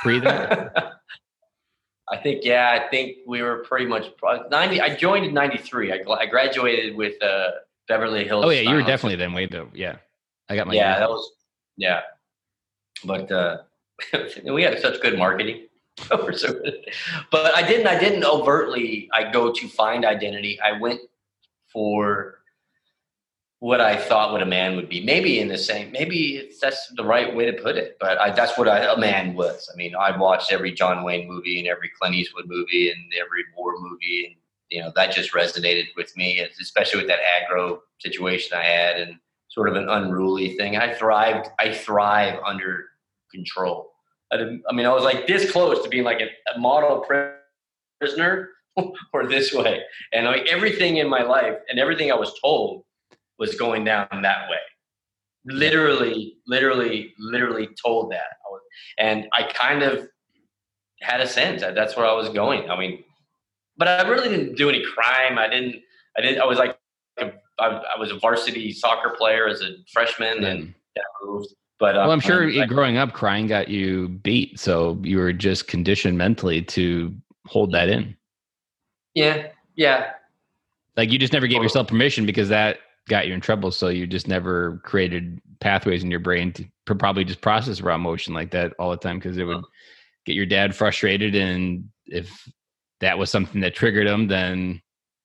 [0.01, 0.73] Pre that.
[2.09, 2.79] I think yeah.
[2.81, 4.05] I think we were pretty much
[4.49, 4.79] ninety.
[4.79, 5.91] I joined in '93.
[5.91, 7.49] I, I graduated with uh,
[7.89, 8.45] Beverly Hills.
[8.45, 9.33] Oh yeah, you were definitely then.
[9.33, 9.69] Wait though.
[9.73, 9.97] Yeah,
[10.47, 10.73] I got my.
[10.73, 11.29] Yeah, that was
[11.81, 12.01] yeah,
[13.03, 13.57] but uh,
[14.45, 15.67] we had such good marketing.
[16.09, 17.87] but I didn't.
[17.87, 19.09] I didn't overtly.
[19.13, 20.59] I go to find identity.
[20.61, 21.01] I went
[21.71, 22.39] for
[23.59, 25.03] what I thought what a man would be.
[25.03, 27.97] Maybe in the same, maybe that's the right way to put it.
[27.99, 29.69] But I, that's what I, a man was.
[29.71, 33.43] I mean, I watched every John Wayne movie and every Clint Eastwood movie and every
[33.55, 34.35] war movie, and
[34.69, 39.15] you know that just resonated with me, especially with that aggro situation I had and
[39.51, 40.77] sort of an unruly thing.
[40.77, 41.49] I thrived.
[41.59, 42.85] I thrive under
[43.33, 43.91] control.
[44.31, 44.37] I,
[44.69, 47.05] I mean, I was like this close to being like a, a model
[47.99, 48.49] prisoner
[49.13, 49.81] or this way,
[50.13, 52.83] and like everything in my life and everything I was told
[53.37, 54.57] was going down that way.
[55.45, 58.27] Literally, literally, literally told that.
[58.97, 60.07] And I kind of
[61.01, 62.69] had a sense that that's where I was going.
[62.69, 63.03] I mean,
[63.77, 65.37] but I really didn't do any crime.
[65.37, 65.81] I didn't,
[66.17, 66.77] I didn't, I was like,
[67.61, 71.53] I, I was a varsity soccer player as a freshman and that moved.
[71.79, 74.59] But um, well, I'm sure I, growing up, crying got you beat.
[74.59, 77.15] So you were just conditioned mentally to
[77.47, 78.15] hold that in.
[79.13, 79.47] Yeah.
[79.75, 80.11] Yeah.
[80.97, 83.71] Like you just never gave yourself permission because that got you in trouble.
[83.71, 88.33] So you just never created pathways in your brain to probably just process raw emotion
[88.33, 89.63] like that all the time because it would
[90.25, 91.35] get your dad frustrated.
[91.35, 92.47] And if
[92.99, 94.81] that was something that triggered him, then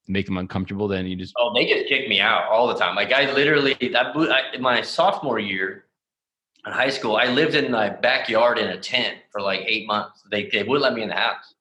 [0.08, 0.88] make them uncomfortable.
[0.88, 2.94] Then you just oh, they just kick me out all the time.
[2.94, 5.84] Like I literally that I, my sophomore year
[6.66, 10.22] in high school, I lived in my backyard in a tent for like eight months.
[10.30, 11.54] They they wouldn't let me in the house,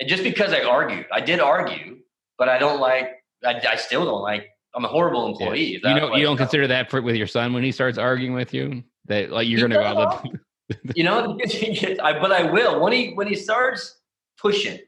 [0.00, 1.98] and just because I argued, I did argue,
[2.38, 3.14] but I don't like.
[3.44, 5.80] I, I still don't like I'm a horrible employee.
[5.82, 5.94] Yeah.
[5.94, 8.52] You know, you don't consider that for, with your son when he starts arguing with
[8.52, 10.28] you that like you're going to go out.
[10.94, 11.38] you know,
[12.02, 13.98] I, but I will when he when he starts
[14.38, 14.78] pushing.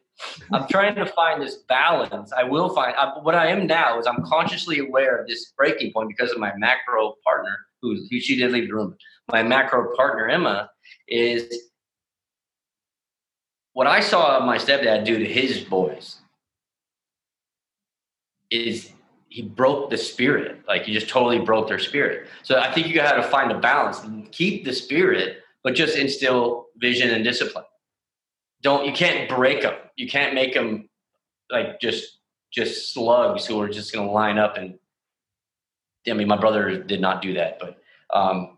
[0.53, 2.33] I'm trying to find this balance.
[2.33, 5.93] I will find I, what I am now is I'm consciously aware of this breaking
[5.93, 8.97] point because of my macro partner, who, who she did leave the room.
[9.31, 10.71] My macro partner Emma
[11.09, 11.71] is
[13.73, 16.17] what I saw my stepdad do to his boys
[18.51, 18.91] is
[19.29, 20.61] he broke the spirit.
[20.67, 22.27] Like he just totally broke their spirit.
[22.43, 25.97] So I think you got to find a balance and keep the spirit, but just
[25.97, 27.65] instill vision and discipline.
[28.63, 29.75] Don't you can't break them.
[29.97, 30.89] You can't make them
[31.51, 32.19] like just
[32.53, 34.79] just slugs who are just going to line up and.
[36.09, 37.79] I mean, my brother did not do that, but
[38.15, 38.57] um,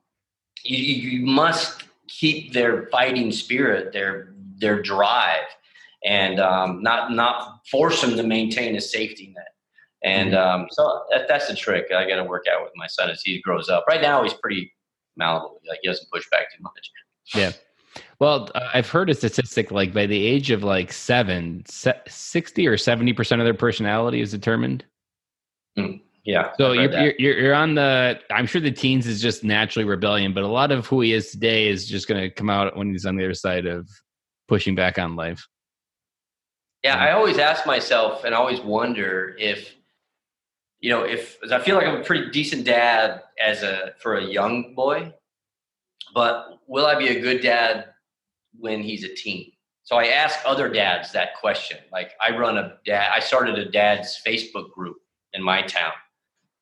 [0.62, 5.48] you, you must keep their fighting spirit, their their drive,
[6.04, 9.48] and um, not not force them to maintain a safety net.
[10.04, 10.62] And mm-hmm.
[10.62, 13.22] um, so that, that's the trick I got to work out with my son as
[13.22, 13.84] he grows up.
[13.88, 14.72] Right now, he's pretty
[15.16, 15.60] malleable.
[15.68, 16.90] Like he doesn't push back too much.
[17.34, 17.52] Yeah.
[18.18, 23.38] Well, I've heard a statistic like by the age of like seven, 60 or 70%
[23.38, 24.84] of their personality is determined.
[25.76, 26.52] Mm, yeah.
[26.56, 30.44] So you're, you're, you're, on the, I'm sure the teens is just naturally rebellion, but
[30.44, 33.06] a lot of who he is today is just going to come out when he's
[33.06, 33.88] on the other side of
[34.48, 35.46] pushing back on life.
[36.84, 36.96] Yeah.
[36.96, 39.74] I always ask myself and I always wonder if,
[40.80, 44.24] you know, if I feel like I'm a pretty decent dad as a for a
[44.24, 45.12] young boy,
[46.14, 47.86] but will I be a good dad
[48.58, 49.52] when he's a teen?
[49.84, 51.78] So I ask other dads that question.
[51.90, 54.96] Like I run a dad, I started a dad's Facebook group
[55.32, 55.92] in my town.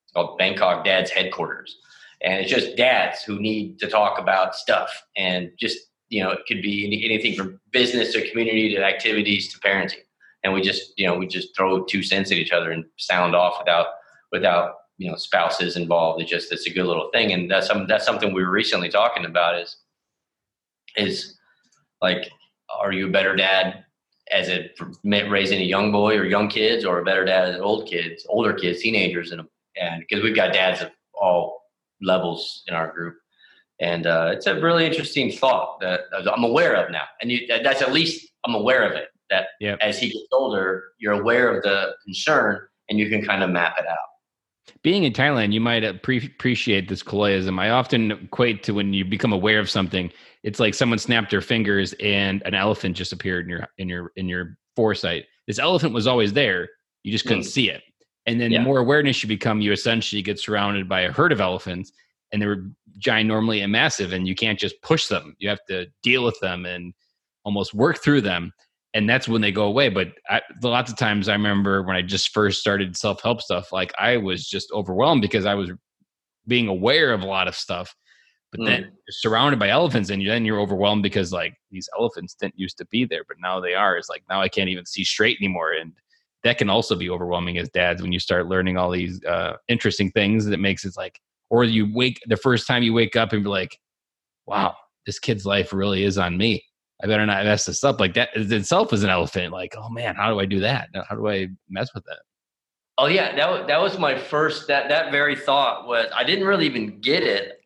[0.05, 1.77] It's called Bangkok Dad's Headquarters,
[2.23, 6.41] and it's just dads who need to talk about stuff and just you know it
[6.49, 10.03] could be anything from business to community to activities to parenting
[10.43, 13.35] and we just you know we just throw two cents at each other and sound
[13.35, 13.87] off without
[14.33, 16.21] without you know spouses involved.
[16.21, 18.91] It's just it's a good little thing, and that's some that's something we were recently
[18.91, 19.79] talking about is
[20.97, 21.39] is
[22.03, 22.29] like,
[22.79, 23.85] are you a better dad
[24.31, 24.71] as a
[25.03, 28.53] raising a young boy or young kids, or a better dad as old kids, older
[28.53, 29.41] kids, teenagers, and
[29.81, 31.63] and because we've got dads of all
[32.03, 33.17] levels in our group.
[33.81, 37.81] And uh, it's a really interesting thought that I'm aware of now, and you, that's
[37.81, 39.09] at least I'm aware of it.
[39.31, 39.79] That yep.
[39.81, 42.61] as he gets older, you're aware of the concern,
[42.91, 44.11] and you can kind of map it out
[44.83, 47.61] being in Thailand, you might appreciate this koloyism.
[47.61, 50.11] I often equate to when you become aware of something.
[50.43, 54.13] It's like someone snapped their fingers and an elephant just appeared in your in your
[54.17, 55.27] in your foresight.
[55.47, 56.69] This elephant was always there.
[57.03, 57.51] You just couldn't mm.
[57.51, 57.83] see it.
[58.27, 58.59] And then yeah.
[58.59, 61.91] the more awareness you become, you essentially get surrounded by a herd of elephants,
[62.33, 62.65] and they're
[62.99, 65.35] ginormously and massive, and you can't just push them.
[65.39, 66.93] You have to deal with them and
[67.45, 68.53] almost work through them
[68.95, 69.89] and that's when they go away.
[69.89, 73.73] But I, lots of times, I remember when I just first started self help stuff,
[73.73, 75.71] like I was just overwhelmed because I was
[76.47, 77.95] being aware of a lot of stuff,
[78.51, 78.67] but mm.
[78.67, 82.87] then surrounded by elephants, and then you're overwhelmed because like these elephants didn't used to
[82.87, 83.97] be there, but now they are.
[83.97, 85.93] It's like now I can't even see straight anymore, and
[86.43, 90.11] that can also be overwhelming as dads when you start learning all these uh, interesting
[90.11, 93.45] things that makes it like, or you wake the first time you wake up and
[93.45, 93.79] be like,
[94.47, 94.75] wow,
[95.07, 96.65] this kid's life really is on me
[97.03, 98.01] I better not mess this up.
[98.01, 99.53] Like that itself is an elephant.
[99.53, 100.89] Like, oh man, how do I do that?
[101.09, 102.19] How do I mess with that?
[102.99, 104.69] Oh yeah, that that was my first.
[104.69, 107.63] That that very thought was I didn't really even get it.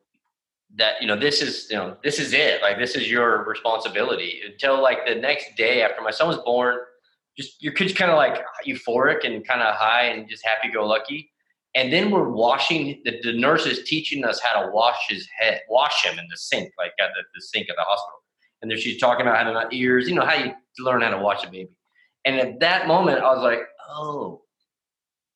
[0.77, 2.63] That you know this is you know this is it.
[2.63, 6.79] Like this is your responsibility until like the next day after my son was born.
[7.37, 10.87] Just your kid's kind of like euphoric and kind of high and just happy go
[10.87, 11.33] lucky.
[11.75, 16.17] And then we're washing the, the teaching us how to wash his head, wash him
[16.21, 18.21] in the sink, like at the, the sink at the hospital.
[18.65, 21.19] And then she's talking about having not ears, you know, how you learn how to
[21.19, 21.69] watch a baby.
[22.25, 23.59] And at that moment, I was like,
[23.91, 24.41] oh,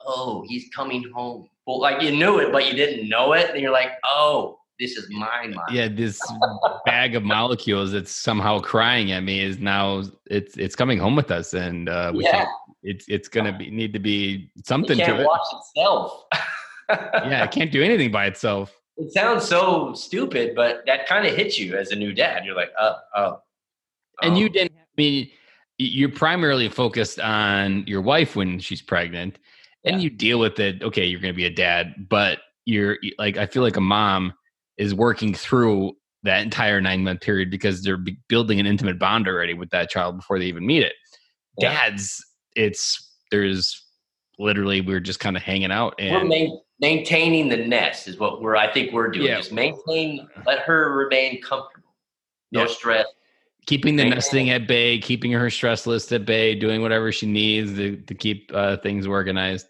[0.07, 1.47] oh, he's coming home.
[1.67, 3.51] Well, like you knew it, but you didn't know it.
[3.51, 5.59] And you're like, oh, this is my mind.
[5.71, 6.19] Yeah, this
[6.87, 11.31] bag of molecules that's somehow crying at me is now it's it's coming home with
[11.31, 12.47] us, and uh, we Yeah.
[12.83, 15.27] it's it's gonna be need to be something it to can't it.
[15.27, 16.25] wash itself.
[16.91, 18.78] Yeah, it can't do anything by itself.
[18.99, 22.45] It sounds so stupid, but that kind of hits you as a new dad.
[22.45, 23.43] You're like, oh, oh.
[24.23, 24.37] And oh.
[24.37, 24.49] you oh.
[24.49, 24.73] didn't.
[24.77, 25.31] I mean,
[25.79, 29.39] you're primarily focused on your wife when she's pregnant,
[29.85, 30.83] and you deal with it.
[30.83, 34.35] Okay, you're going to be a dad, but you're like, I feel like a mom
[34.77, 35.93] is working through
[36.25, 40.17] that entire nine month period because they're building an intimate bond already with that child
[40.17, 40.95] before they even meet it.
[41.59, 41.91] Yeah.
[41.91, 42.25] Dads,
[42.57, 43.85] it's there's
[44.39, 46.31] literally we're just kind of hanging out and
[46.81, 48.57] maintaining the nest is what we're.
[48.57, 49.27] I think we're doing.
[49.27, 49.37] Yeah.
[49.39, 50.29] Just maintain.
[50.47, 51.95] Let her remain comfortable.
[52.53, 52.67] No Yeah.
[52.69, 53.07] stress.
[53.67, 57.27] keeping the Maintain- nesting at bay, keeping her stress list at bay, doing whatever she
[57.27, 59.67] needs to, to keep uh, things organized.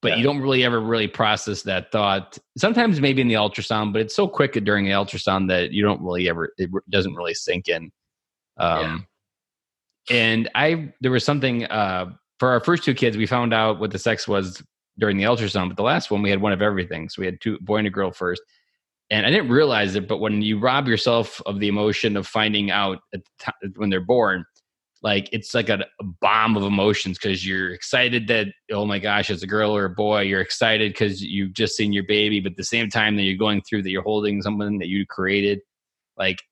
[0.00, 0.16] But Yeah.
[0.16, 2.38] you don't really ever really process that thought.
[2.56, 6.00] Sometimes maybe in the ultrasound, but it's so quick during the ultrasound that you don't
[6.00, 7.92] really ever it doesn't really sink in.
[8.56, 9.06] Um,
[10.10, 13.90] And I there was something uh, for our first two kids, we found out what
[13.90, 14.62] the sex was
[14.98, 17.08] during the ultrasound, but the last one we had one of everything.
[17.08, 18.42] So we had two boy and a girl first.
[19.10, 22.72] And I didn't realize it, but when you rob yourself of the emotion of finding
[22.72, 24.44] out the ti- when they're born,
[25.02, 29.30] like it's like a, a bomb of emotions because you're excited that oh my gosh,
[29.30, 30.22] it's a girl or a boy.
[30.22, 33.36] You're excited because you've just seen your baby, but at the same time that you're
[33.36, 35.60] going through that you're holding someone that you created.
[36.16, 36.42] Like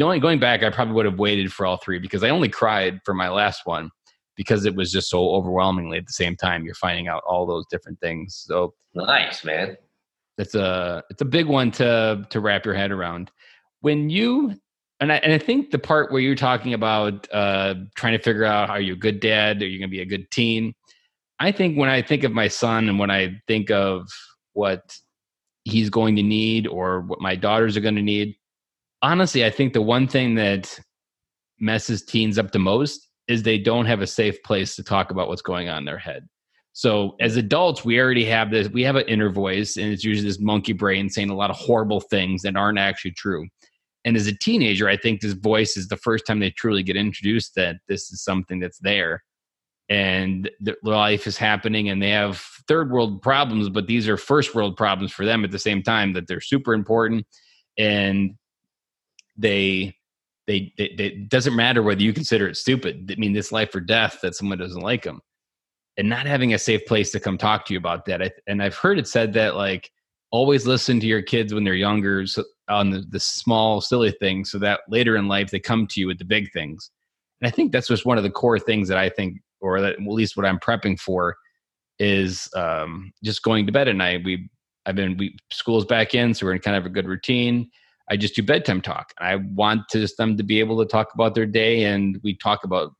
[0.00, 3.00] only going back, I probably would have waited for all three because I only cried
[3.04, 3.90] for my last one
[4.36, 6.64] because it was just so overwhelmingly at the same time.
[6.64, 8.44] You're finding out all those different things.
[8.46, 9.76] So Nice, man.
[10.38, 13.30] it's a it's a big one to to wrap your head around
[13.80, 14.54] when you
[15.00, 18.44] and I, and I think the part where you're talking about uh, trying to figure
[18.44, 20.74] out are you a good dad are you going to be a good teen
[21.40, 24.08] i think when i think of my son and when i think of
[24.52, 24.96] what
[25.64, 28.36] he's going to need or what my daughters are going to need
[29.02, 30.78] honestly i think the one thing that
[31.58, 35.28] messes teens up the most is they don't have a safe place to talk about
[35.28, 36.28] what's going on in their head
[36.76, 40.28] so as adults, we already have this, we have an inner voice, and it's usually
[40.28, 43.46] this monkey brain saying a lot of horrible things that aren't actually true.
[44.04, 46.96] And as a teenager, I think this voice is the first time they truly get
[46.96, 49.22] introduced that this is something that's there.
[49.88, 54.52] And the life is happening, and they have third world problems, but these are first
[54.52, 57.24] world problems for them at the same time that they're super important.
[57.78, 58.34] And
[59.36, 59.94] they
[60.46, 63.10] they, they, they it doesn't matter whether you consider it stupid.
[63.10, 65.20] I mean, this life or death that someone doesn't like them
[65.96, 68.22] and not having a safe place to come talk to you about that.
[68.22, 69.90] I, and I've heard it said that like
[70.30, 74.50] always listen to your kids when they're younger so, on the, the small silly things,
[74.50, 76.90] so that later in life they come to you with the big things.
[77.40, 79.94] And I think that's just one of the core things that I think, or that,
[79.94, 81.36] at least what I'm prepping for,
[81.98, 84.24] is um, just going to bed at night.
[84.24, 84.48] We
[84.86, 87.70] I've been we school's back in, so we're in kind of a good routine.
[88.10, 89.12] I just do bedtime talk.
[89.18, 92.18] And I want to just them to be able to talk about their day, and
[92.22, 92.92] we talk about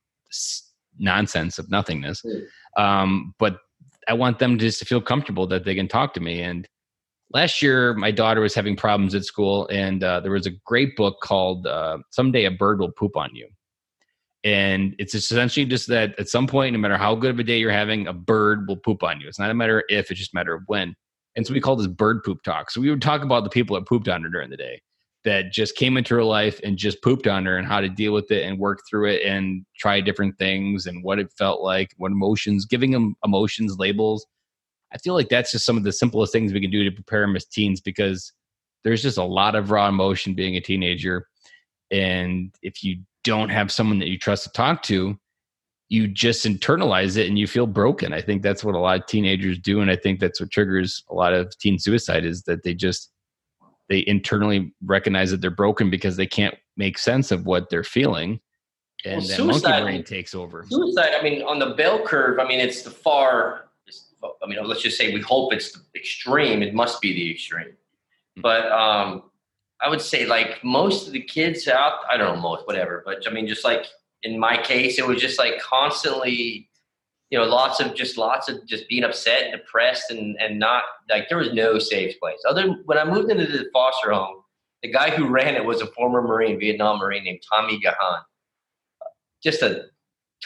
[0.98, 2.22] nonsense of nothingness
[2.76, 3.58] um, but
[4.08, 6.42] I want them just to feel comfortable that they can talk to me.
[6.42, 6.68] And
[7.32, 10.96] last year, my daughter was having problems at school, and uh, there was a great
[10.96, 13.48] book called uh, "Someday a Bird Will Poop on You,"
[14.42, 17.58] and it's essentially just that at some point, no matter how good of a day
[17.58, 19.28] you're having, a bird will poop on you.
[19.28, 20.94] It's not a matter of if; it's just a matter of when.
[21.36, 22.70] And so we call this bird poop talk.
[22.70, 24.80] So we would talk about the people that pooped on her during the day
[25.24, 28.12] that just came into her life and just pooped on her and how to deal
[28.12, 31.92] with it and work through it and try different things and what it felt like,
[31.96, 34.26] what emotions, giving them emotions, labels.
[34.92, 37.22] I feel like that's just some of the simplest things we can do to prepare
[37.22, 38.32] them as teens because
[38.84, 41.26] there's just a lot of raw emotion being a teenager.
[41.90, 45.18] And if you don't have someone that you trust to talk to,
[45.88, 48.12] you just internalize it and you feel broken.
[48.12, 49.80] I think that's what a lot of teenagers do.
[49.80, 53.10] And I think that's what triggers a lot of teen suicide is that they just
[53.88, 58.40] they internally recognize that they're broken because they can't make sense of what they're feeling
[59.04, 61.12] and Well, that monkey suicide- brain takes over Suicide.
[61.18, 62.38] I mean, on the bell curve.
[62.38, 63.66] I mean, it's the far.
[64.42, 66.62] I mean, let's just say we hope it's the extreme.
[66.62, 67.76] It must be the extreme.
[68.38, 69.24] But um,
[69.82, 71.98] I would say like most of the kids out.
[72.10, 73.02] I don't know most, whatever.
[73.04, 73.84] But I mean, just like
[74.22, 76.70] in my case, it was just like constantly.
[77.34, 80.84] You know, lots of just lots of just being upset and depressed and and not
[81.10, 82.38] like there was no safe place.
[82.48, 84.36] Other when I moved into the foster home,
[84.84, 88.20] the guy who ran it was a former Marine, Vietnam Marine named Tommy Gahan.
[89.42, 89.86] Just a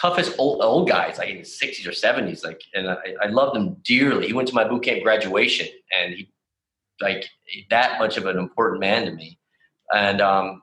[0.00, 2.42] toughest old old guys, like in his sixties or seventies.
[2.42, 4.26] Like, and I, I loved him dearly.
[4.26, 6.32] He went to my boot camp graduation, and he
[7.02, 7.28] like
[7.68, 9.38] that much of an important man to me.
[9.92, 10.62] And um,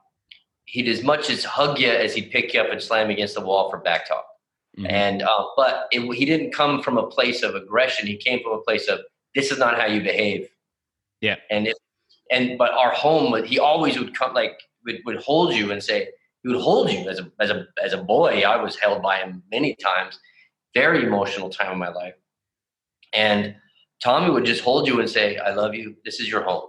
[0.63, 3.41] he'd as much as hug you as he'd pick you up and slam against the
[3.41, 4.25] wall for back talk.
[4.77, 4.87] Mm-hmm.
[4.87, 8.07] And uh, but it, he didn't come from a place of aggression.
[8.07, 8.99] He came from a place of
[9.33, 10.49] this is not how you behave.
[11.21, 11.35] Yeah.
[11.49, 11.75] And if
[12.31, 16.09] and but our home, he always would come like would, would hold you and say
[16.43, 18.41] he would hold you as a as a as a boy.
[18.41, 20.19] I was held by him many times.
[20.73, 22.15] Very emotional time in my life.
[23.13, 23.55] And
[24.03, 25.95] Tommy would just hold you and say, "I love you.
[26.03, 26.67] This is your home."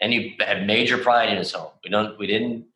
[0.00, 1.72] And he had major pride in his home.
[1.82, 2.18] We don't.
[2.18, 2.66] We didn't.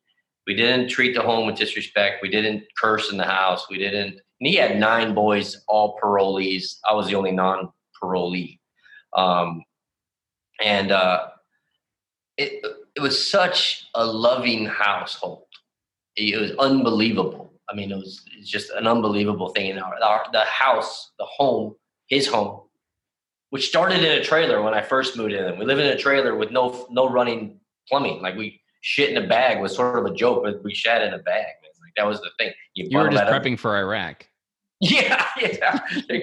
[0.45, 2.21] We didn't treat the home with disrespect.
[2.21, 3.69] We didn't curse in the house.
[3.69, 4.19] We didn't.
[4.43, 6.79] And he had nine boys, all parolees.
[6.85, 8.59] I was the only non-parolee.
[9.15, 9.63] Um,
[10.61, 11.27] and uh,
[12.35, 12.61] it
[12.93, 15.45] it was such a loving household.
[16.17, 17.53] It was unbelievable.
[17.69, 19.67] I mean, it was it's just an unbelievable thing.
[19.67, 21.75] In our, our the house, the home,
[22.07, 22.63] his home,
[23.51, 25.57] which started in a trailer when I first moved in.
[25.57, 28.21] We live in a trailer with no no running plumbing.
[28.21, 31.13] Like we shit in a bag was sort of a joke, but we shat in
[31.13, 31.45] a bag.
[31.81, 32.51] Like that was the thing.
[32.73, 33.59] You, you were just prepping up.
[33.59, 34.27] for Iraq.
[34.83, 35.79] Yeah, yeah,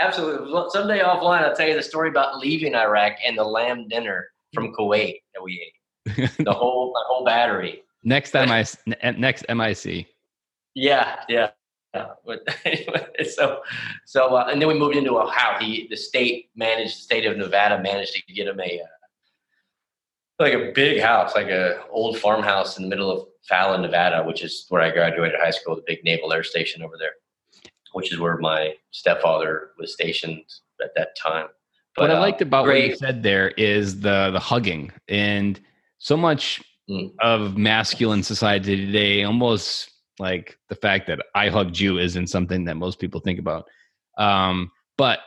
[0.00, 0.70] absolutely.
[0.70, 4.74] Someday offline, I'll tell you the story about leaving Iraq and the lamb dinner from
[4.74, 6.36] Kuwait that we ate.
[6.44, 7.82] the whole the whole battery.
[8.04, 8.64] Next time I
[9.12, 10.06] next MIC.
[10.74, 11.50] Yeah, yeah.
[12.64, 13.62] anyway, so
[14.04, 15.62] so uh, and then we moved into a house.
[15.62, 18.86] He the state managed the state of Nevada managed to get him a uh,
[20.38, 24.44] like a big house, like a old farmhouse in the middle of Fallon, Nevada, which
[24.44, 27.12] is where I graduated high school, the big Naval Air Station over there,
[27.96, 30.44] which is where my stepfather was stationed
[30.84, 31.46] at that time.
[31.94, 35.58] But, what I uh, liked about what you said there is the the hugging and
[35.96, 37.10] so much mm.
[37.22, 42.74] of masculine society today almost like the fact that I hugged you isn't something that
[42.74, 43.66] most people think about.
[44.18, 45.20] Um, but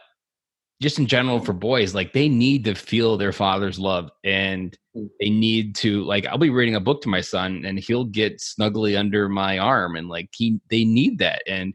[0.80, 5.10] just in general for boys, like they need to feel their father's love and mm.
[5.20, 8.40] they need to like I'll be reading a book to my son and he'll get
[8.40, 11.74] snugly under my arm and like he they need that and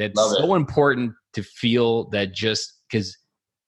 [0.00, 0.56] that's Love so it.
[0.56, 3.16] important to feel that just because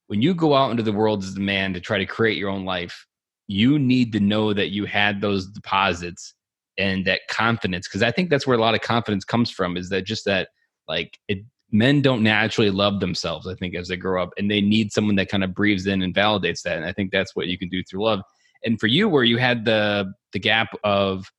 [0.09, 2.51] when you go out into the world as a man to try to create your
[2.51, 3.07] own life,
[3.47, 6.35] you need to know that you had those deposits
[6.79, 9.91] and that confidence because I think that's where a lot of confidence comes from is
[9.91, 10.49] that just that
[10.89, 14.61] like it men don't naturally love themselves, I think, as they grow up, and they
[14.61, 16.77] need someone that kind of breathes in and validates that.
[16.77, 18.21] And I think that's what you can do through love.
[18.65, 21.31] And for you, where you had the the gap of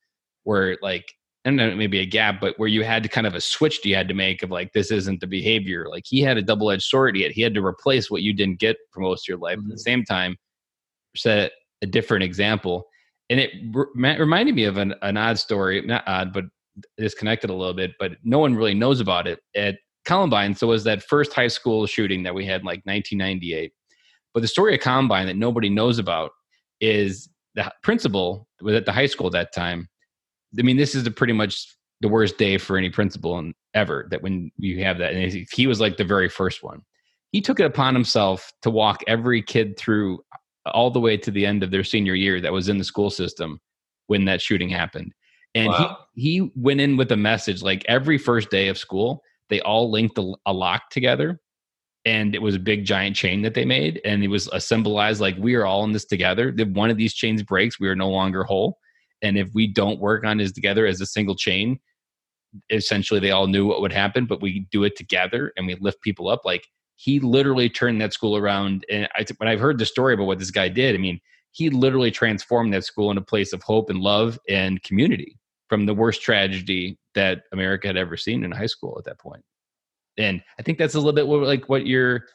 [0.44, 1.06] where like
[1.46, 4.08] and maybe a gap, but where you had to kind of a switch you had
[4.08, 5.88] to make of like this isn't the behavior.
[5.90, 7.16] Like he had a double edged sword.
[7.16, 9.58] He had, he had to replace what you didn't get for most of your life.
[9.58, 9.72] Mm-hmm.
[9.72, 9.90] At the mm-hmm.
[9.90, 10.38] same time,
[11.16, 12.86] set a different example,
[13.30, 16.46] and it re- reminded me of an, an odd story, not odd, but
[16.98, 17.92] disconnected a little bit.
[18.00, 19.40] But no one really knows about it.
[19.56, 19.76] At
[20.06, 23.74] Columbine, so it was that first high school shooting that we had in like 1998.
[24.34, 26.32] But the story of Columbine that nobody knows about
[26.82, 29.88] is the principal was at the high school at that time.
[30.58, 34.08] I mean, this is the pretty much the worst day for any principal in, ever.
[34.12, 36.82] That when you have that, and he was like the very first one.
[37.32, 40.20] He took it upon himself to walk every kid through
[40.66, 42.84] uh, all the way to the end of their senior year that was in the
[42.84, 43.60] school system
[44.08, 45.14] when that shooting happened.
[45.56, 45.98] And wow.
[46.14, 49.92] he he went in with a message like every first day of school they all
[49.92, 51.40] linked a, a lock together
[52.06, 55.22] and it was a big giant chain that they made and it was a symbolized
[55.22, 57.96] like we are all in this together if one of these chains breaks we are
[57.96, 58.80] no longer whole
[59.24, 61.80] and if we don't work on this together as a single chain
[62.70, 66.00] essentially they all knew what would happen but we do it together and we lift
[66.02, 69.86] people up like he literally turned that school around and I, when i've heard the
[69.88, 71.20] story about what this guy did i mean
[71.54, 75.38] he literally transformed that school into a place of hope and love and community
[75.70, 79.44] from the worst tragedy that America had ever seen in high school at that point.
[80.18, 82.26] And I think that's a little bit like what your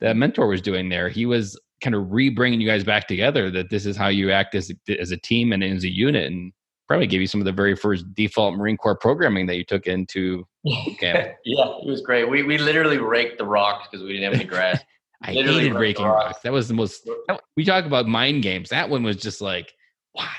[0.00, 1.08] that mentor was doing there.
[1.08, 3.50] He was kind of re-bringing you guys back together.
[3.50, 6.26] That this is how you act as a, as a team and as a unit,
[6.26, 6.52] and
[6.88, 9.86] probably gave you some of the very first default Marine Corps programming that you took
[9.86, 10.46] into
[10.98, 11.34] camp.
[11.44, 12.28] yeah, it was great.
[12.28, 14.80] We we literally raked the rocks because we didn't have any grass.
[15.22, 16.24] I literally hated raking rocks.
[16.24, 16.42] rocks.
[16.42, 17.08] That was the most.
[17.56, 18.70] We talk about mind games.
[18.70, 19.72] That one was just like,
[20.12, 20.32] why?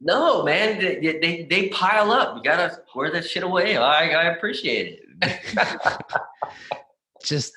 [0.00, 2.36] No, man, they, they, they pile up.
[2.36, 3.76] You gotta square that shit away.
[3.76, 5.98] I, I appreciate it.
[7.24, 7.52] Just,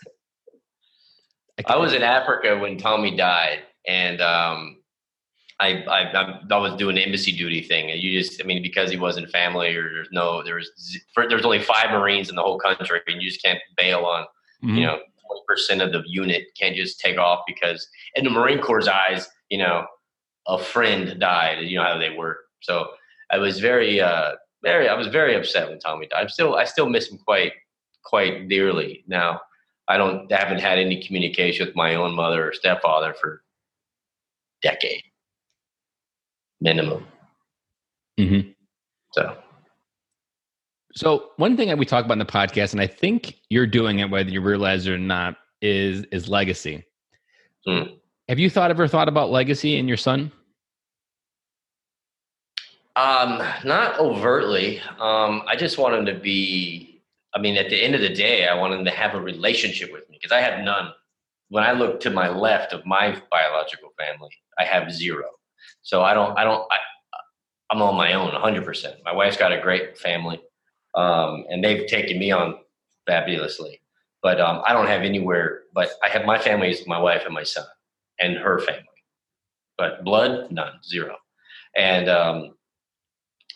[1.67, 4.77] I, I, was in Africa when Tommy died, and um,
[5.59, 8.97] I, I I was doing embassy duty thing, and you just I mean because he
[8.97, 10.69] wasn't family or there's no there was
[11.15, 14.25] there's only five Marines in the whole country, and you just can't bail on
[14.63, 14.77] Mhm.
[14.77, 18.59] You know, twenty percent of the unit can't just take off because, in the Marine
[18.59, 19.85] Corps' eyes, you know,
[20.47, 21.63] a friend died.
[21.63, 22.39] You know how they work.
[22.61, 22.91] So
[23.31, 26.21] I was very, uh, very, I was very upset when Tommy died.
[26.21, 27.53] I'm still, I still miss him quite,
[28.03, 29.03] quite dearly.
[29.07, 29.41] Now,
[29.87, 33.43] I don't, I haven't had any communication with my own mother or stepfather for
[34.61, 35.03] decade
[36.61, 37.05] minimum.
[38.19, 38.55] Mhm.
[39.13, 39.37] So
[40.93, 43.99] So one thing that we talk about in the podcast, and I think you're doing
[43.99, 46.85] it whether you realize it or not, is is legacy.
[47.65, 47.83] Hmm.
[48.29, 50.31] Have you thought ever thought about legacy in your son?
[52.95, 54.79] Um, not overtly.
[54.99, 56.90] Um, I just want him to be.
[57.33, 59.91] I mean, at the end of the day, I want him to have a relationship
[59.91, 60.91] with me because I have none.
[61.49, 64.29] When I look to my left of my biological family,
[64.59, 65.25] I have zero.
[65.81, 66.37] So I don't.
[66.37, 66.65] I don't.
[66.71, 66.77] I,
[67.71, 68.65] I'm on my own, 100.
[68.65, 70.41] percent My wife's got a great family,
[70.95, 72.55] um, and they've taken me on
[73.07, 73.81] fabulously.
[74.21, 75.63] But um, I don't have anywhere.
[75.73, 77.65] But I have my family is my wife and my son,
[78.19, 78.85] and her family.
[79.77, 81.15] But blood, none, zero.
[81.75, 82.55] And um,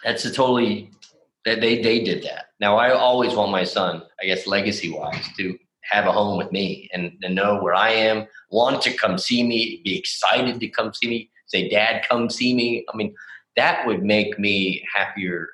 [0.03, 0.91] that's a totally
[1.45, 2.47] they, they they did that.
[2.59, 5.57] Now I always want my son, I guess legacy wise, to
[5.91, 9.43] have a home with me and, and know where I am, want to come see
[9.43, 12.85] me, be excited to come see me, say, Dad, come see me.
[12.91, 13.13] I mean,
[13.55, 15.47] that would make me happier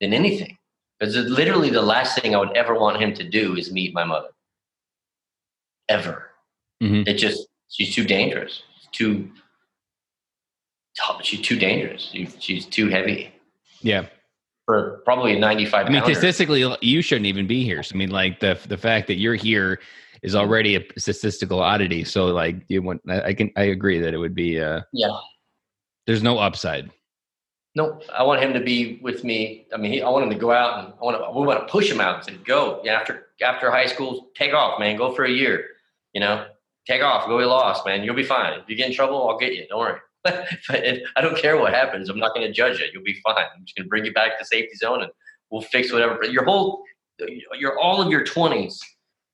[0.00, 0.58] than anything.
[0.98, 4.04] Because literally the last thing I would ever want him to do is meet my
[4.04, 4.28] mother.
[5.88, 6.30] Ever.
[6.82, 7.06] Mhm.
[7.06, 8.62] It just she's too dangerous.
[8.92, 9.30] Too
[11.22, 12.10] she's too dangerous.
[12.12, 13.32] She, she's too heavy
[13.82, 14.06] Yeah,
[14.66, 16.14] for probably a 95 I mean, pounder.
[16.14, 17.82] statistically, you shouldn't even be here.
[17.82, 19.80] So, I mean, like the the fact that you're here
[20.22, 22.04] is already a statistical oddity.
[22.04, 25.16] So, like, you want I, can I agree that it would be uh yeah.
[26.06, 26.90] there's no upside.
[27.76, 29.66] No, I want him to be with me.
[29.72, 31.60] I mean, he, I want him to go out and I want to, we want
[31.60, 34.96] to push him out and say, go yeah, after, after high school, take off, man,
[34.96, 35.66] go for a year,
[36.14, 36.46] you know,
[36.86, 38.02] take off, go be lost, man.
[38.02, 38.58] You'll be fine.
[38.58, 39.66] If you get in trouble, I'll get you.
[39.68, 40.00] Don't worry.
[40.68, 42.08] But it, I don't care what happens.
[42.08, 42.90] I'm not going to judge it.
[42.92, 43.36] You'll be fine.
[43.54, 45.10] I'm just going to bring you back to safety zone and
[45.50, 46.18] we'll fix whatever.
[46.20, 46.82] But your whole,
[47.58, 48.80] your, all of your twenties.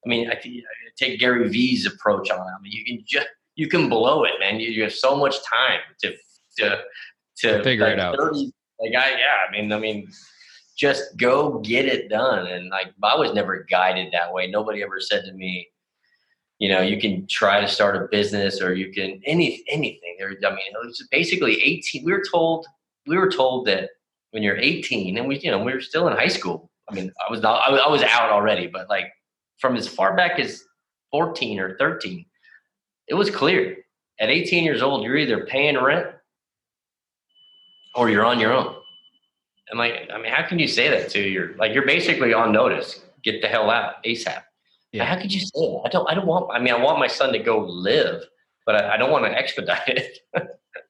[0.04, 0.64] I mean, I, think-
[0.98, 2.50] take Gary V's approach on it.
[2.58, 4.58] I mean, you can just, you can blow it, man.
[4.58, 6.14] You, you have so much time to,
[6.58, 6.82] to,
[7.38, 8.16] to Figure like it out.
[8.18, 10.10] 30 like I, yeah, I mean, I mean,
[10.76, 12.46] just go get it done.
[12.48, 14.50] And like, I was never guided that way.
[14.50, 15.68] Nobody ever said to me,
[16.62, 20.14] you know, you can try to start a business or you can any anything.
[20.16, 22.04] There, I mean, it was basically 18.
[22.04, 22.66] We were told,
[23.04, 23.90] we were told that
[24.30, 26.70] when you're 18, and we, you know, we were still in high school.
[26.88, 29.06] I mean, I was not, I was, out already, but like
[29.58, 30.62] from as far back as
[31.10, 32.24] 14 or 13,
[33.08, 33.78] it was clear.
[34.20, 36.06] At 18 years old, you're either paying rent
[37.96, 38.76] or you're on your own.
[39.70, 42.52] And like, I mean, how can you say that to your like you're basically on
[42.52, 43.00] notice.
[43.24, 44.41] Get the hell out ASAP.
[44.92, 45.04] Yeah.
[45.04, 45.82] How could you say that?
[45.86, 48.22] I don't I don't want I mean I want my son to go live,
[48.66, 50.18] but I, I don't want to expedite it.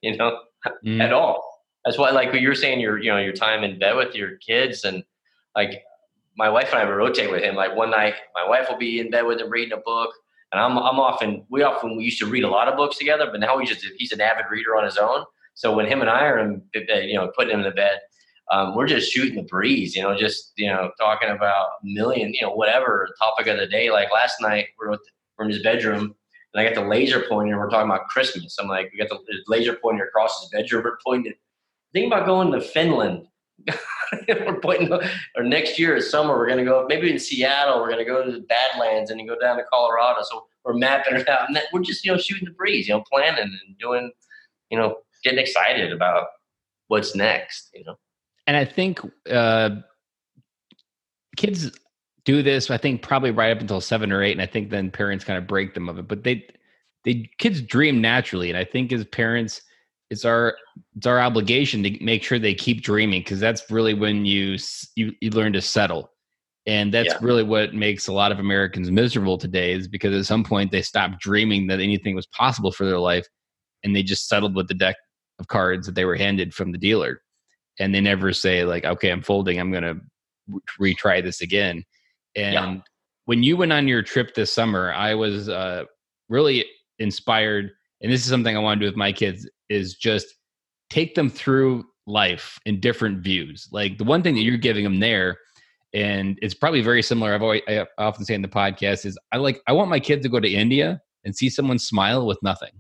[0.03, 0.39] you know,
[0.85, 1.01] Mm.
[1.01, 1.43] at all.
[1.85, 4.37] That's why like what you're saying your you know, your time in bed with your
[4.37, 5.03] kids and
[5.57, 5.83] like
[6.37, 7.57] my wife and I would rotate with him.
[7.57, 10.11] Like one night my wife will be in bed with him reading a book.
[10.53, 13.27] And I'm I'm often we often we used to read a lot of books together,
[13.31, 15.25] but now he's just he's an avid reader on his own.
[15.55, 17.99] So when him and I are in, bed, you know, putting him in the bed,
[18.51, 22.43] um, we're just shooting the breeze, you know, just you know, talking about million, you
[22.43, 23.91] know, whatever topic of the day.
[23.91, 25.01] Like last night, we're, with,
[25.41, 26.15] in his bedroom,
[26.55, 28.57] and I got the laser pointer, we're talking about Christmas.
[28.61, 29.19] I'm like, we got the
[29.49, 30.85] laser pointer across his bedroom.
[30.85, 31.35] We're pointing.
[31.93, 33.27] Think about going to Finland.
[34.29, 34.93] we're pointing,
[35.37, 36.87] or next year, is summer, we're gonna go.
[36.89, 40.21] Maybe in Seattle, we're gonna go to the Badlands and then go down to Colorado.
[40.23, 42.95] So we're mapping it out, and that, we're just you know shooting the breeze, you
[42.95, 44.11] know, planning and doing,
[44.71, 46.27] you know, getting excited about
[46.89, 47.71] what's next.
[47.75, 47.97] You know.
[48.47, 49.71] And I think uh,
[51.37, 51.71] kids
[52.25, 52.71] do this.
[52.71, 55.39] I think probably right up until seven or eight, and I think then parents kind
[55.39, 56.09] of break them of it.
[56.09, 56.47] But they,
[57.05, 59.63] they kids dream naturally, and I think as parents,
[60.11, 60.57] it's our
[60.97, 64.57] it's our obligation to make sure they keep dreaming because that's really when you
[64.97, 66.11] you you learn to settle.
[66.65, 67.19] And that's Yeah.
[67.21, 70.83] really what makes a lot of Americans miserable today is because at some point they
[70.83, 73.27] stopped dreaming that anything was possible for their life
[73.83, 74.95] and they just settled with the deck
[75.41, 77.21] of cards that they were handed from the dealer
[77.79, 79.99] and they never say like okay i'm folding i'm going to
[80.79, 81.85] re- retry this again.
[82.35, 82.77] And Yeah.
[83.27, 85.85] when you went on your trip this summer i was uh,
[86.29, 86.65] really
[86.99, 87.71] inspired
[88.01, 90.27] and this is something i want to do with my kids is just
[90.91, 93.69] take them through life in different views.
[93.73, 95.39] Like the one thing that you're giving them there
[95.95, 99.37] and it's probably very similar i've always i often say in the podcast is i
[99.37, 102.73] like i want my kids to go to india and see someone smile with nothing.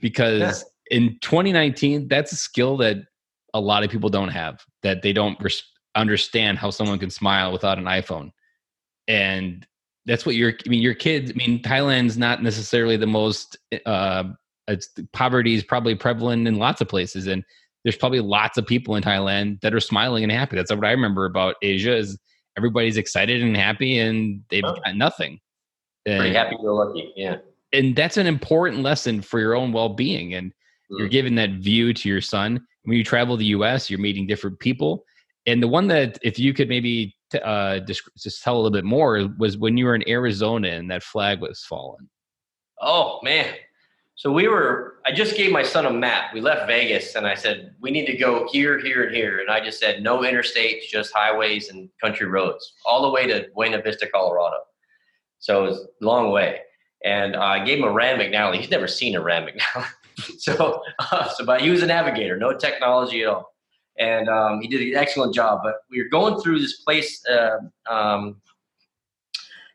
[0.00, 2.96] Because in 2019 that's a skill that
[3.54, 7.52] a lot of people don't have that they don't res- understand how someone can smile
[7.52, 8.30] without an iphone
[9.08, 9.66] and
[10.06, 14.24] that's what your I mean your kids I mean Thailand's not necessarily the most uh
[14.68, 17.44] it's poverty is probably prevalent in lots of places and
[17.84, 20.56] there's probably lots of people in Thailand that are smiling and happy.
[20.56, 22.18] That's what I remember about Asia is
[22.56, 24.76] everybody's excited and happy and they've oh.
[24.84, 25.40] got nothing.
[26.06, 27.36] And, Pretty happy go lucky, yeah.
[27.72, 30.52] And that's an important lesson for your own well-being and
[30.92, 30.98] mm.
[30.98, 32.66] you're giving that view to your son.
[32.84, 35.04] When you travel the US, you're meeting different people.
[35.46, 38.84] And the one that if you could maybe uh, just, just tell a little bit
[38.84, 42.08] more was when you were in Arizona and that flag was fallen.
[42.80, 43.54] Oh man,
[44.14, 46.34] so we were, I just gave my son a map.
[46.34, 49.40] We left Vegas and I said, we need to go here, here, and here.
[49.40, 53.48] And I just said, no interstates, just highways and country roads, all the way to
[53.54, 54.58] Buena Vista, Colorado.
[55.38, 56.60] So it was a long way.
[57.04, 58.58] And I gave him a Rand McNally.
[58.58, 59.86] He's never seen a Rand McNally.
[60.38, 63.52] so, uh, so, but he was a navigator, no technology at all.
[63.98, 65.60] And um, he did an excellent job.
[65.62, 67.58] But we were going through this place, uh,
[67.90, 68.40] um,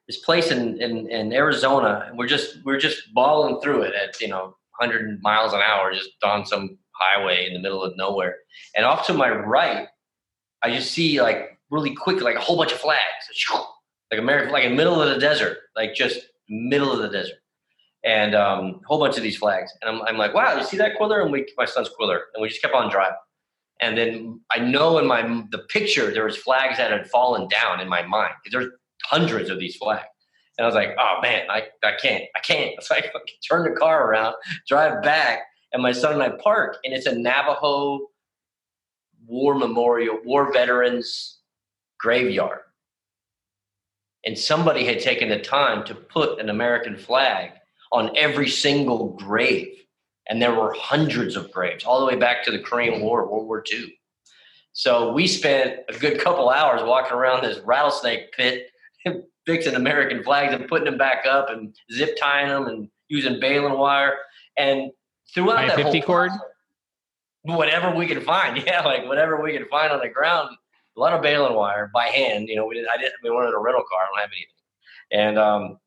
[0.07, 4.19] this place in, in, in Arizona, and we're just we're just balling through it at
[4.19, 8.37] you know 100 miles an hour, just on some highway in the middle of nowhere.
[8.75, 9.87] And off to my right,
[10.63, 13.01] I just see like really quick, like a whole bunch of flags,
[14.11, 16.19] like America, like in the middle of the desert, like just
[16.49, 17.37] middle of the desert,
[18.07, 19.69] and um, a whole bunch of these flags.
[19.81, 21.21] And I'm, I'm like, wow, you see that Quiller?
[21.21, 23.17] And we, my son's Quiller, and we just kept on driving.
[23.81, 27.81] And then I know in my the picture there was flags that had fallen down
[27.81, 30.07] in my mind because there's hundreds of these flags.
[30.57, 32.81] And I was like, oh man, I, I can't, I can't.
[32.81, 33.03] So I
[33.47, 34.35] turn the car around,
[34.67, 35.41] drive back,
[35.73, 38.07] and my son and I park, and it's a Navajo
[39.27, 41.39] war memorial, war veterans
[41.99, 42.59] graveyard.
[44.25, 47.51] And somebody had taken the time to put an American flag
[47.91, 49.73] on every single grave.
[50.29, 53.47] And there were hundreds of graves, all the way back to the Korean War, World
[53.47, 53.97] War II.
[54.73, 58.67] So we spent a good couple hours walking around this rattlesnake pit
[59.45, 63.77] fixing American flags and putting them back up and zip tying them and using baling
[63.77, 64.17] wire.
[64.57, 64.91] And
[65.33, 66.31] throughout that 50 cord,
[67.41, 70.49] whatever we could find, yeah, like whatever we could find on the ground.
[70.95, 72.49] A lot of baling wire by hand.
[72.49, 72.87] You know, we did.
[72.87, 73.13] I didn't.
[73.23, 74.01] We wanted a rental car.
[74.01, 74.57] I don't have anything.
[75.11, 75.79] And um,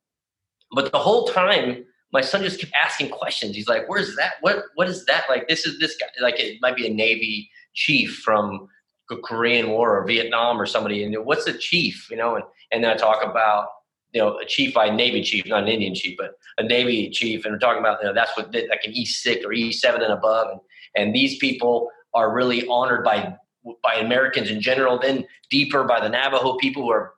[0.73, 3.55] but the whole time, my son just kept asking questions.
[3.55, 4.35] He's like, "Where's that?
[4.41, 4.65] What?
[4.75, 5.25] What is that?
[5.29, 6.07] Like, this is this guy.
[6.21, 8.69] Like, it might be a Navy chief from
[9.09, 12.37] the Korean War or Vietnam or somebody, and what's a chief, you know?
[12.37, 13.69] And and then I talk about
[14.13, 17.45] you know a chief, by Navy chief, not an Indian chief, but a Navy chief,
[17.45, 20.03] and we're talking about you know that's what like an E six or E seven
[20.03, 20.61] and above, and
[20.97, 23.35] and these people are really honored by
[23.83, 27.13] by Americans in general, then deeper by the Navajo people who are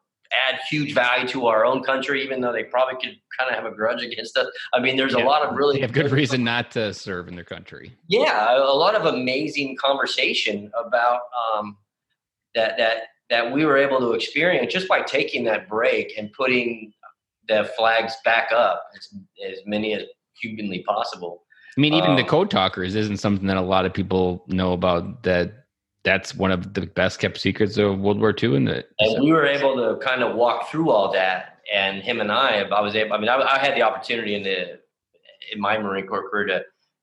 [0.48, 3.64] add huge value to our own country, even though they probably could kind of have
[3.70, 4.46] a grudge against us.
[4.72, 7.34] I mean, there's yeah, a lot of really have good, reason not to serve in
[7.34, 7.92] their country.
[8.08, 11.20] Yeah, a, lot of amazing conversation about
[11.54, 11.76] um,
[12.54, 12.96] that that
[13.30, 16.92] that we were able to experience just by taking that break and putting
[17.48, 19.08] the flags back up as,
[19.50, 20.02] as many as
[20.40, 21.42] humanly possible.
[21.76, 24.72] I mean, even um, the code talkers isn't something that a lot of people know
[24.72, 25.22] about.
[25.22, 25.61] That
[26.04, 28.56] that's one of the best kept secrets of World War II.
[28.56, 31.60] And, the, and we were able to kind of walk through all that.
[31.72, 33.14] And him and I, I was able.
[33.14, 34.80] I mean, I, I had the opportunity in the
[35.52, 36.62] in my Marine Corps career to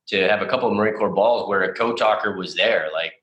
[0.09, 3.13] to have a couple of Marine Corps balls where a code talker was there, like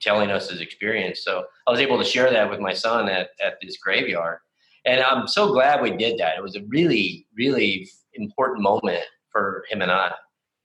[0.00, 1.24] telling us his experience.
[1.24, 4.38] So I was able to share that with my son at, at this graveyard.
[4.84, 6.36] And I'm so glad we did that.
[6.36, 10.12] It was a really, really important moment for him and I.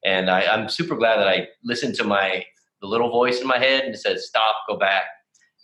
[0.05, 2.45] And I, I'm super glad that I listened to my
[2.81, 5.05] the little voice in my head and it said, "Stop, go back,"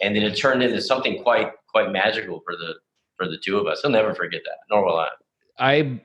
[0.02, 2.76] and then it turned into something quite quite magical for the
[3.18, 3.82] for the two of us.
[3.84, 5.08] I'll never forget that, nor will I.
[5.60, 6.02] I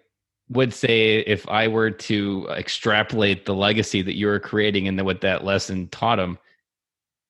[0.51, 5.21] would say if I were to extrapolate the legacy that you were creating and what
[5.21, 6.39] that lesson taught him,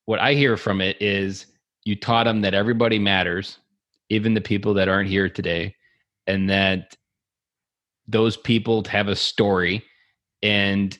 [0.06, 1.46] what I hear from it is
[1.84, 3.58] you taught them that everybody matters,
[4.08, 5.74] even the people that aren't here today,
[6.26, 6.96] and that
[8.06, 9.84] those people have a story
[10.42, 10.98] and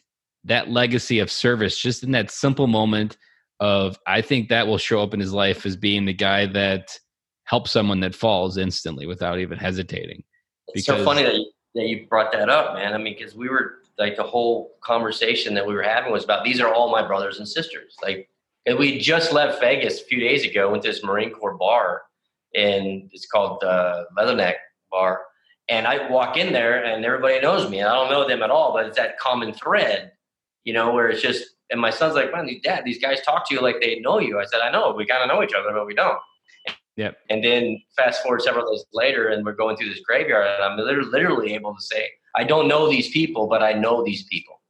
[0.48, 3.16] that legacy of service just in that simple moment
[3.60, 6.96] of i think that will show up in his life as being the guy that
[7.44, 10.22] helps someone that falls instantly without even hesitating
[10.68, 13.48] it's so funny that you, that you brought that up man i mean because we
[13.48, 17.04] were like the whole conversation that we were having was about these are all my
[17.06, 18.28] brothers and sisters like
[18.68, 20.70] and we just left Vegas a few days ago.
[20.70, 22.02] Went to this Marine Corps bar,
[22.54, 24.56] and it's called uh, Leatherneck
[24.90, 25.22] Bar.
[25.70, 27.82] And I walk in there, and everybody knows me.
[27.82, 30.12] I don't know them at all, but it's that common thread,
[30.68, 31.42] you know, where it's just.
[31.70, 34.38] And my son's like, "Man, Dad, these guys talk to you like they know you."
[34.38, 34.92] I said, "I know.
[34.92, 36.18] We kind of know each other, but we don't."
[36.96, 37.16] Yep.
[37.30, 40.78] And then fast forward several days later, and we're going through this graveyard, and I'm
[40.78, 44.60] literally, literally able to say, "I don't know these people, but I know these people."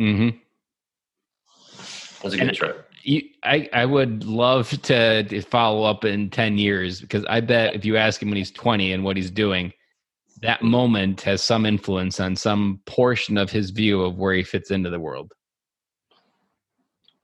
[0.00, 0.28] Mm-hmm.
[0.28, 6.28] It was a good and trip you, I, I would love to follow up in
[6.28, 9.30] 10 years because I bet if you ask him when he's 20 and what he's
[9.30, 9.72] doing,
[10.42, 14.70] that moment has some influence on some portion of his view of where he fits
[14.70, 15.32] into the world.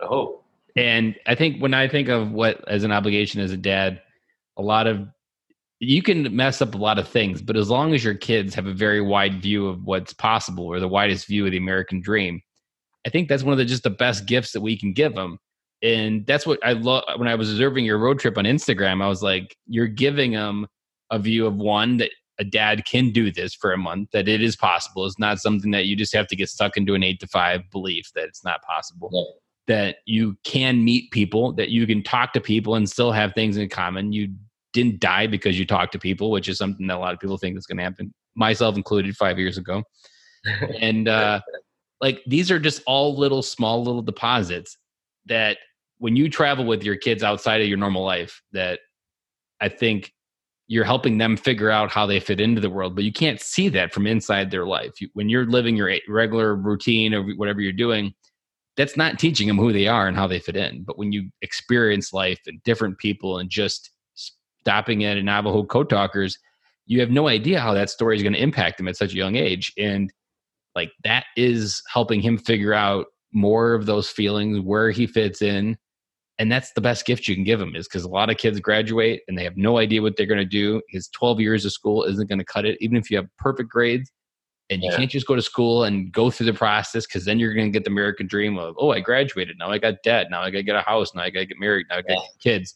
[0.01, 0.45] Hope.
[0.77, 4.01] And I think when I think of what as an obligation as a dad,
[4.57, 5.07] a lot of
[5.79, 8.67] you can mess up a lot of things, but as long as your kids have
[8.67, 12.41] a very wide view of what's possible or the widest view of the American dream,
[13.05, 15.39] I think that's one of the just the best gifts that we can give them.
[15.83, 19.03] And that's what I love when I was observing your road trip on Instagram.
[19.03, 20.69] I was like, you're giving them
[21.11, 22.11] a view of one that
[22.43, 25.07] a dad can do this for a month, that it is possible.
[25.07, 27.71] It's not something that you just have to get stuck into an eight to five
[27.71, 29.11] belief that it's not possible.
[29.13, 29.75] Yeah.
[29.75, 33.57] That you can meet people, that you can talk to people and still have things
[33.57, 34.13] in common.
[34.13, 34.35] You
[34.73, 37.39] didn't die because you talked to people, which is something that a lot of people
[37.39, 39.85] think is going to happen, myself included, five years ago.
[40.81, 41.41] and uh,
[42.01, 44.77] like these are just all little small little deposits
[45.27, 45.59] that
[45.99, 48.81] when you travel with your kids outside of your normal life, that
[49.61, 50.13] I think
[50.69, 53.69] you're helping them figure out how they fit into the world but you can't see
[53.69, 55.01] that from inside their life.
[55.01, 58.15] You, when you're living your regular routine or whatever you're doing
[58.77, 60.83] that's not teaching them who they are and how they fit in.
[60.83, 65.91] But when you experience life and different people and just stopping at a navajo code
[65.91, 66.39] talkers
[66.87, 69.17] you have no idea how that story is going to impact them at such a
[69.17, 69.73] young age.
[69.79, 70.13] And
[70.75, 75.77] like that is helping him figure out more of those feelings where he fits in
[76.39, 78.59] and that's the best gift you can give them is because a lot of kids
[78.61, 81.73] graduate and they have no idea what they're going to do his 12 years of
[81.73, 84.11] school isn't going to cut it even if you have perfect grades
[84.71, 84.97] and you yeah.
[84.97, 87.73] can't just go to school and go through the process because then you're going to
[87.73, 90.59] get the american dream of oh i graduated now i got debt now i got
[90.59, 92.29] to get a house now i got to get married now i got yeah.
[92.41, 92.75] kids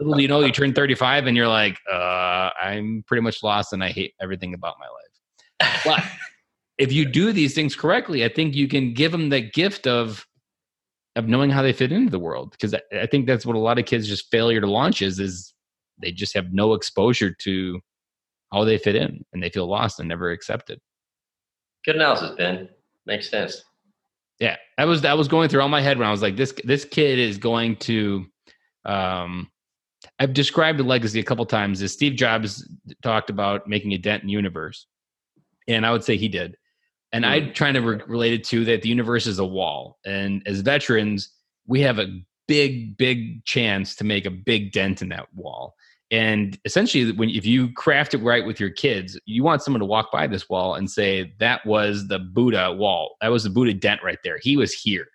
[0.00, 3.82] little you know you turn 35 and you're like uh, i'm pretty much lost and
[3.82, 6.04] i hate everything about my life but
[6.78, 10.26] if you do these things correctly i think you can give them the gift of
[11.16, 13.60] of knowing how they fit into the world because I, I think that's what a
[13.60, 15.52] lot of kids just failure to launch is is
[16.00, 17.80] they just have no exposure to
[18.52, 20.78] how they fit in and they feel lost and never accepted.
[21.84, 22.68] Good analysis ben.
[23.06, 23.64] Makes sense.
[24.38, 26.52] Yeah that was that was going through all my head when i was like this
[26.64, 28.26] this kid is going to
[28.84, 29.48] um
[30.18, 31.82] i've described a legacy a couple times.
[31.82, 32.68] As steve jobs
[33.02, 34.86] talked about making a dent in the universe
[35.68, 36.56] and i would say he did
[37.12, 37.54] and I mm.
[37.54, 39.98] trying to re- relate it to that the universe is a wall.
[40.04, 41.30] And as veterans,
[41.66, 42.08] we have a
[42.48, 45.74] big, big chance to make a big dent in that wall.
[46.10, 49.86] And essentially, when if you craft it right with your kids, you want someone to
[49.86, 53.16] walk by this wall and say, "That was the Boudah wall.
[53.22, 54.38] That was the Boudah dent right there.
[54.42, 55.06] He was here."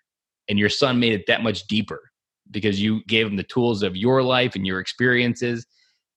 [0.48, 2.10] And your son made it that much deeper
[2.50, 5.66] because you gave him the tools of your life and your experiences.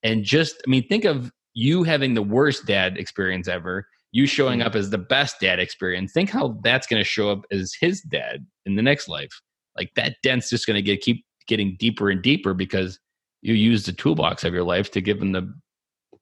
[0.02, 4.60] And just, I mean, think of you having the worst dad experience ever you showing
[4.60, 4.66] mm.
[4.66, 8.00] up as the best dad experience think how that's going to show up as his
[8.02, 9.32] dad in the next life.
[9.76, 12.98] Like that dent's just going to get keep getting deeper and deeper because
[13.40, 15.52] you use the toolbox of your life to give him the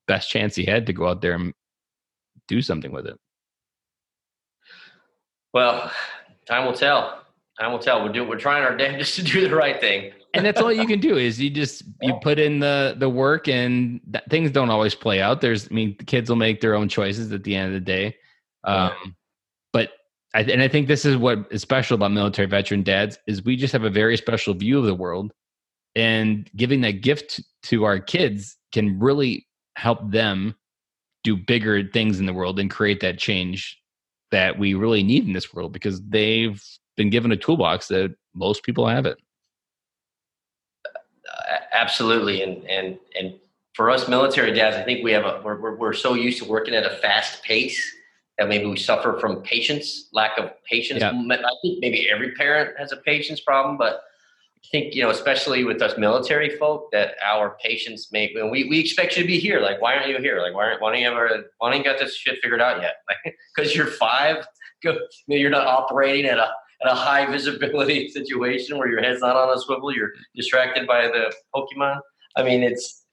[0.06, 1.52] best chance he had to go out there and
[2.48, 3.16] do something with it.
[5.52, 5.90] Well
[6.46, 7.19] time will tell
[7.60, 10.12] time will tell we're doing we're trying our damnedest to do the right thing.
[10.32, 13.48] And that's all you can do is you just you put in the the work
[13.48, 15.40] and that, things don't always play out.
[15.40, 17.80] There's i mean the kids will make their own choices at the end of the
[17.80, 18.16] day.
[18.64, 18.92] Um,
[19.72, 19.90] but
[20.34, 23.56] I, and i think this is what is special about military veteran dads is we
[23.56, 25.32] just have a very special view of the world.
[25.96, 29.46] And giving that gift to our kids can really
[29.76, 30.54] help them
[31.24, 33.76] do bigger things in the world and create that change
[34.30, 36.62] that we really need in this world because they've
[37.00, 39.18] been given a toolbox that most people haven't
[41.72, 42.42] absolutely.
[42.42, 43.34] And, and, and
[43.74, 46.74] for us military dads, I think we have a, we're, we're, so used to working
[46.74, 47.80] at a fast pace
[48.38, 51.00] that maybe we suffer from patience, lack of patience.
[51.00, 51.10] Yeah.
[51.10, 54.02] I think maybe every parent has a patience problem, but
[54.64, 58.78] I think, you know, especially with us military folk, that our patience may, we, we
[58.78, 59.60] expect you to be here.
[59.60, 60.40] Like, why aren't you here?
[60.40, 62.82] Like, why, aren't, why don't you ever, why don't you got this shit figured out
[62.82, 62.96] yet?
[63.08, 64.46] Like, cause you're five,
[64.82, 64.96] go,
[65.26, 66.50] you're not operating at a
[66.82, 71.06] at a high visibility situation where your head's not on a swivel, you're distracted by
[71.06, 72.00] the Pokemon.
[72.36, 73.04] I mean, it's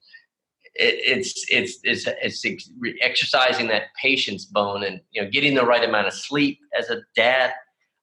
[0.74, 2.70] it, it's it's it's it's
[3.02, 7.02] exercising that patience bone and you know getting the right amount of sleep as a
[7.16, 7.52] dad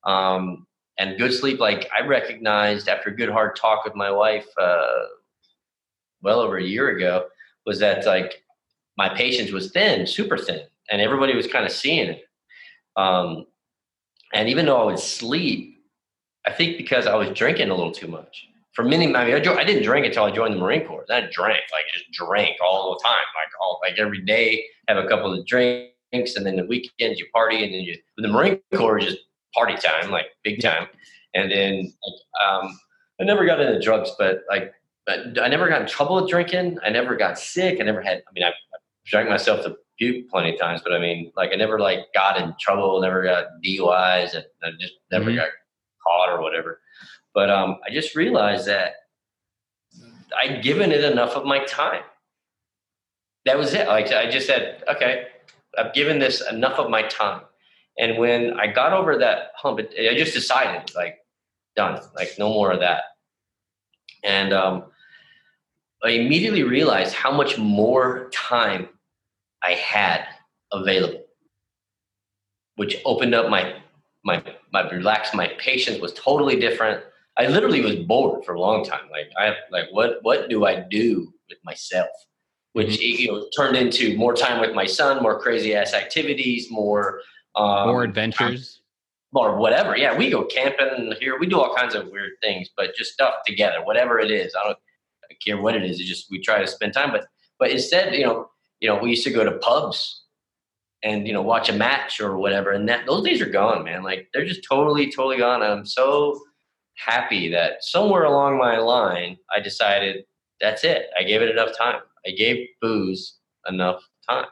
[0.05, 0.68] um,
[0.99, 1.59] and good sleep.
[1.59, 5.05] Like I recognized after a good hard talk with my wife, uh,
[6.22, 7.28] well over a year ago,
[7.66, 8.43] was that like
[8.97, 10.61] my patience was thin, super thin,
[10.91, 12.24] and everybody was kind of seeing it.
[12.97, 13.45] Um,
[14.36, 15.82] and even though I would sleep,
[16.46, 18.48] I think because I was drinking a little too much.
[18.74, 21.06] For many, I mean, I, didn't drink until I joined the Marine Corps.
[21.08, 24.98] Then I drank, like just drank all the time, like all like every day, have
[24.98, 27.98] a couple of drinks, and then the weekends you party, and then you.
[28.18, 29.20] The Marine Corps is just
[29.54, 30.88] party time, like big time.
[31.34, 31.94] And then
[32.46, 32.78] um,
[33.22, 34.74] I never got into drugs, but like
[35.06, 36.78] but I never got in trouble with drinking.
[36.84, 37.80] I never got sick.
[37.80, 38.18] I never had.
[38.18, 41.52] I mean, I, I drank myself to puked plenty of times, but I mean, like
[41.54, 45.38] I never like got in trouble, never got DUIs, and I just never Mhm.
[45.38, 45.50] got
[46.06, 46.82] caught or whatever.
[47.34, 48.96] But um, I just realized that
[50.41, 52.04] I'd given it enough of my time.
[53.46, 53.88] That was it.
[53.88, 55.28] Like I just said, okay,
[55.78, 57.41] I've given this enough of my time.
[57.98, 61.20] And when I got over that hump, it, I just decided, like,
[61.76, 63.04] done, like no more of that.
[64.24, 64.86] And um,
[66.04, 68.89] I immediately realized how much more time
[69.66, 70.26] I had
[70.72, 71.26] available,
[72.76, 73.76] which opened up my
[74.24, 75.34] my my relaxed.
[75.34, 77.03] My patience was totally different.
[77.38, 79.09] I literally was bored for a long time.
[79.11, 82.09] Like I like what what do I do with myself?
[82.74, 87.22] Which you know turned into more time with my son, more crazy ass activities, more
[87.55, 88.82] um, More adventures.
[89.34, 89.95] or whatever.
[89.97, 91.39] Yeah, we go camping here.
[91.39, 94.53] We do all kinds of weird things, but just stuff together, whatever it is.
[94.59, 94.78] I don't
[95.45, 95.99] care what it is.
[95.99, 97.11] It's just we try to spend time.
[97.11, 97.26] But
[97.57, 98.49] but instead, you know,
[98.80, 100.23] you know, we used to go to pubs
[101.03, 104.03] and you know watch a match or whatever, and that those days are gone, man.
[104.03, 105.61] Like they're just totally totally gone.
[105.61, 106.39] And I'm so
[106.97, 110.26] happy that somewhere along my line, I decided
[110.59, 111.07] that's it.
[111.19, 112.01] I gave it enough time.
[112.26, 114.45] I gave booze enough time.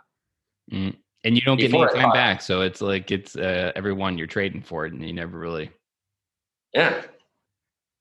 [0.72, 0.96] Mm.
[1.24, 4.28] And you don't get any time back, so it's like it's uh, every one you're
[4.28, 5.72] trading for it, and you never really.
[6.74, 7.02] Yeah.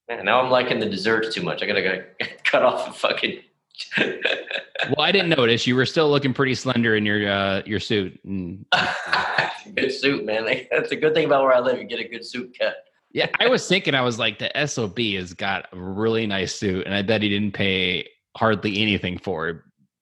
[0.09, 1.63] Man, now I'm liking the desserts too much.
[1.63, 2.05] I gotta, gotta
[2.45, 3.41] cut off the fucking.
[4.89, 8.19] Well, I didn't notice you were still looking pretty slender in your uh, your suit.
[8.25, 8.67] And
[9.77, 10.45] good suit, man.
[10.45, 11.79] Like, That's a good thing about where I live.
[11.79, 12.75] You get a good suit cut.
[13.13, 16.85] yeah, I was thinking, I was like, the sob has got a really nice suit,
[16.85, 19.59] and I bet he didn't pay hardly anything for it.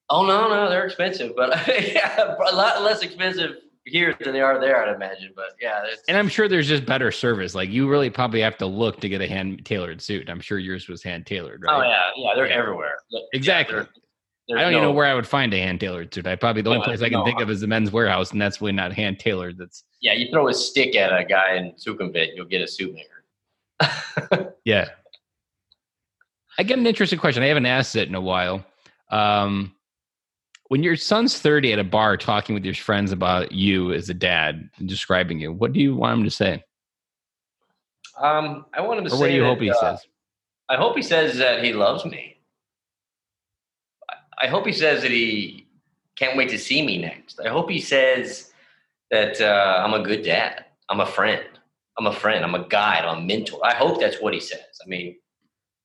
[0.09, 3.51] Oh no, no, they're expensive, but yeah, a lot less expensive
[3.91, 5.31] here than they are there, I'd imagine.
[5.35, 7.53] But yeah, it's, And I'm sure there's just better service.
[7.53, 10.29] Like you really probably have to look to get a hand tailored suit.
[10.29, 11.75] I'm sure yours was hand tailored, right?
[11.75, 12.55] oh yeah, yeah, they're Yeah.
[12.57, 12.95] everywhere.
[13.09, 13.75] Yeah, Exactly.
[13.75, 13.89] they're-
[14.57, 16.27] I don't even know where I would find a hand tailored suit.
[16.27, 17.25] I probably the only Yeah, place I can no.
[17.25, 19.57] think of is the men's warehouse, and that's really not hand tailored.
[19.57, 22.93] That's Yeah, you throw a stick at a guy in Sukhumvit, you'll get a suit
[22.93, 24.53] maker.
[24.65, 24.89] yeah.
[26.57, 27.43] I get an interesting question.
[27.43, 28.65] I haven't asked it in a while.
[29.09, 29.73] Um,
[30.71, 34.13] when your son's 30 at a bar talking with your friends about you as a
[34.13, 36.63] dad and describing you, what do you want him to say?
[38.17, 40.07] Um, I want him to Or say what do you that, hope he uh, says?
[40.69, 42.37] I hope he says that he loves me.
[44.39, 45.67] I- hope he says that he
[46.15, 47.41] can't wait to see me next.
[47.41, 48.53] I hope he says
[49.09, 50.63] that uh, I'm a good dad.
[50.87, 51.43] I'm a friend.
[51.99, 52.45] I'm a friend.
[52.45, 53.03] I'm a guide.
[53.03, 53.59] I'm a mentor.
[53.61, 54.79] I hope that's what he says.
[54.81, 55.17] I mean,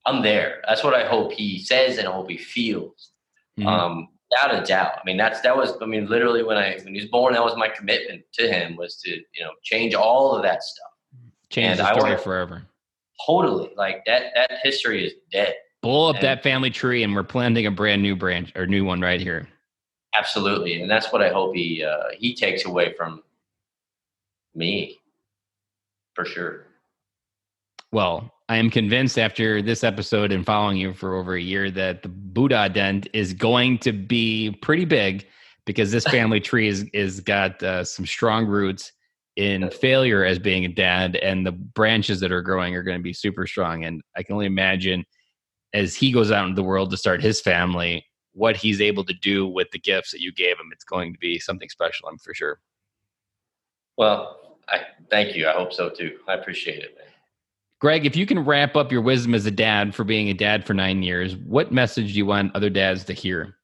[0.07, 0.63] I'm there.
[0.69, 3.11] That's what I hope he says and I hope he feels.
[3.59, 3.67] Mhm.
[3.67, 4.93] Um, without a doubt.
[4.97, 5.73] I mean, that's that was.
[5.81, 8.77] I mean, literally when I when he was born, that was my commitment to him
[8.77, 10.91] was to you know change all of that stuff.
[11.51, 12.63] Change and the I story wanna- forever.
[13.27, 14.33] Totally, like that.
[14.35, 15.55] That history is dead.
[15.83, 18.85] Blow up and- that family tree, and we're planting a brand new branch or new
[18.85, 19.49] one right here.
[20.15, 23.23] Absolutely, and that's what I hope he uh, he takes away from
[24.55, 24.99] me,
[26.15, 26.67] for sure.
[27.93, 32.03] Well, I am convinced after this episode and following you for over a year that
[32.03, 35.27] the Boudah dent is going to be pretty big
[35.65, 38.93] because this family tree is is got uh, some strong roots
[39.35, 43.03] in failure as being a dad, and the branches that are growing are going to
[43.03, 43.85] be super strong.
[43.85, 45.05] And I can only imagine
[45.75, 49.13] as he goes out into the world to start his family, what he's able to
[49.15, 50.71] do with the gifts that you gave him.
[50.73, 52.61] It's going to be something special, I'm for sure.
[53.99, 55.49] Well, I thank you.
[55.49, 56.19] I hope so too.
[56.29, 57.16] I appreciate it, man.
[57.79, 60.67] Greg, if you can wrap up your wisdom as a dad for being a dad
[60.67, 63.57] for nine years, what message do you want other dads to hear?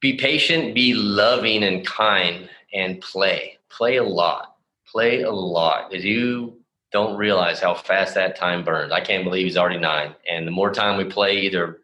[0.00, 3.56] Be patient, be loving and kind, and play.
[3.70, 4.56] Play a lot.
[4.86, 6.60] Play a lot, because you
[6.92, 8.92] don't realize how fast that time burns.
[8.92, 10.14] I can't believe he's already nine.
[10.30, 11.80] And the more time we play, either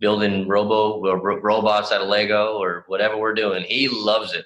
[0.00, 4.44] building robo or ro- robots out of Lego or whatever we're doing, he loves it.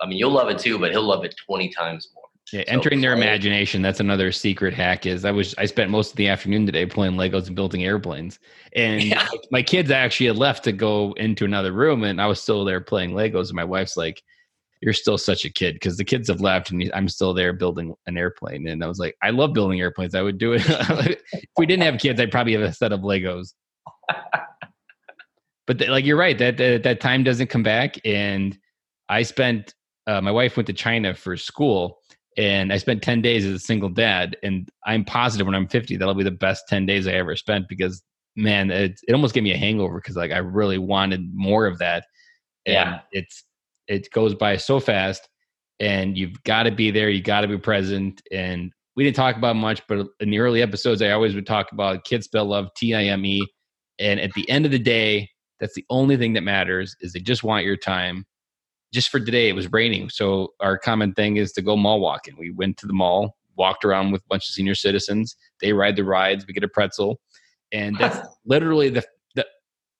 [0.00, 2.23] I mean, you'll love it too, but he'll love it twenty times more.
[2.52, 3.80] Yeah, So entering their imagination.
[3.82, 5.06] That's another secret hack.
[5.06, 8.38] Is I was I spent most of the afternoon today playing Legos and building airplanes,
[8.74, 9.26] and Yeah.
[9.50, 12.80] my kids actually had left to go into another room, and I was still there
[12.80, 13.48] playing Legos.
[13.48, 14.22] And my wife's like,
[14.82, 17.94] "You're still such a kid," because the kids have left, and I'm still there building
[18.06, 18.68] an airplane.
[18.68, 20.14] And I was like, "I love building airplanes.
[20.14, 22.20] I would do it if we didn't have kids.
[22.20, 23.54] I'd probably have a set of Legos."
[25.66, 28.58] but th- like you're right that, that that time doesn't come back, and
[29.08, 29.74] I spent.
[30.06, 32.00] Uh, my wife went to China for school,
[32.36, 34.36] and I spent 10 days as a single dad.
[34.42, 37.68] And I'm positive when I'm 50, that'll be the best 10 days I ever spent
[37.68, 38.02] because,
[38.36, 41.78] man, it, it almost gave me a hangover because like I really wanted more of
[41.78, 42.04] that.
[42.66, 43.00] And Yeah.
[43.12, 43.44] it's,
[43.86, 45.28] it goes by so fast
[45.78, 47.08] and you've got to be there.
[47.08, 48.20] You got to be present.
[48.32, 51.72] And we didn't talk about much, but in the early episodes, I always would talk
[51.72, 53.46] about kids spell love, T I M E.
[53.98, 55.28] And at the end of the day,
[55.60, 58.24] that's the only thing that matters is they just want your time
[58.94, 60.08] just for today, it was raining.
[60.08, 62.36] So our common thing is to go mall walking.
[62.38, 65.34] We went to the mall, walked around with a bunch of senior citizens.
[65.60, 66.46] They ride the rides.
[66.46, 67.20] We get a pretzel,
[67.72, 69.44] and that's literally the, the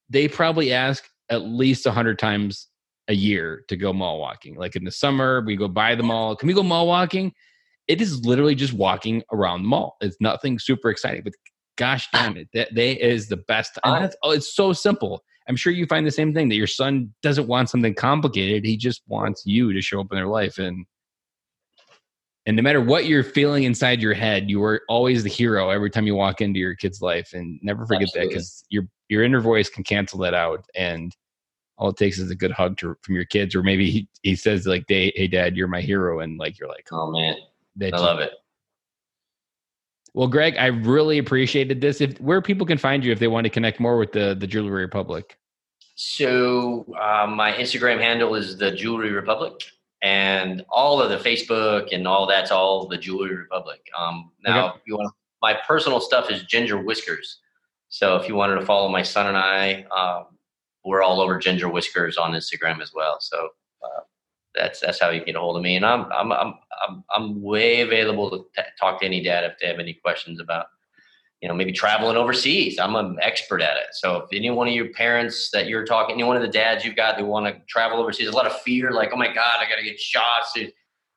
[0.09, 2.69] they probably ask at least a hundred times
[3.09, 4.55] a year to go mall walking.
[4.55, 6.37] Like in the summer, we go by the mall.
[6.37, 7.33] Can we go mall walking?
[7.89, 9.97] It is literally just walking around the mall.
[10.01, 11.33] It's nothing super exciting, but
[11.77, 13.77] gosh damn it, that they is the best.
[13.85, 15.25] And oh, it's so simple.
[15.49, 18.65] I'm sure you find the same thing that your son doesn't want something complicated.
[18.65, 20.87] He just wants you to show up in their life and
[22.47, 25.89] and no matter what you're feeling inside your head, you are always the hero every
[25.89, 27.33] time you walk into your kid's life.
[27.33, 28.29] And never forget Absolutely.
[28.29, 30.65] that because your your inner voice can cancel that out.
[30.75, 31.15] And
[31.79, 34.37] all it takes is a good hug to, from your kids, or maybe he, he
[34.37, 37.37] says like, "Hey, hey, Dad, you're my hero," and like you're like, "Oh man,
[37.83, 38.33] I love it."
[40.15, 42.01] Well, Greg, I really appreciated this.
[42.01, 44.47] If where people can find you if they want to connect more with the the
[44.47, 45.37] Jewelry Republic.
[45.97, 49.55] So uh, my Instagram handle is the Jewelry Republic,
[50.03, 53.81] and all of the Facebook and all that's all the Jewelry Republic.
[53.99, 54.81] Um, now, okay.
[54.87, 55.13] you want
[55.43, 57.41] my personal stuff is Ginger Whiskers.
[57.89, 60.39] So if you wanted to follow my son and I, um,
[60.85, 63.17] we're all over Ginger Whiskers on Instagram as well.
[63.21, 63.49] So
[63.83, 64.01] uh,
[64.55, 65.77] that's that's how you get a hold of me.
[65.77, 66.55] And I'm I'm I'm
[66.87, 70.41] I'm, I'm way available to t- talk to any dad if they have any questions
[70.41, 70.67] about
[71.41, 72.79] you know maybe traveling overseas.
[72.79, 73.89] I'm an expert at it.
[73.93, 76.85] So if any one of your parents that you're talking, any one of the dads
[76.85, 79.59] you've got who want to travel overseas, a lot of fear, like oh my god,
[79.61, 80.57] I got to get shots.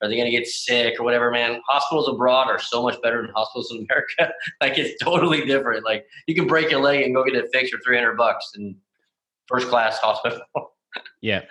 [0.01, 1.59] Are they to get sick or whatever, man?
[1.67, 4.33] Hospitals abroad are so much better than hospitals in America.
[4.61, 5.83] like it's totally different.
[5.83, 8.75] Like you can break your leg and go get it fixed for 300 bucks in
[9.47, 10.39] first class hospital.
[11.21, 11.41] yeah.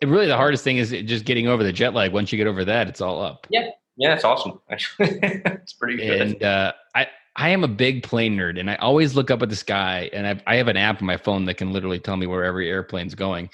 [0.00, 2.12] It really the hardest thing is just getting over the jet lag.
[2.12, 3.46] Once you get over that, it's all up.
[3.50, 3.70] Yeah.
[3.98, 4.60] Yeah, it's awesome.
[4.70, 6.20] Actually, it's pretty good.
[6.20, 9.48] And uh, I, I am a big plane nerd, and I always look up at
[9.48, 10.08] the sky.
[10.12, 12.44] And I've, I have an app on my phone that can literally tell me where
[12.44, 13.50] every airplane's going.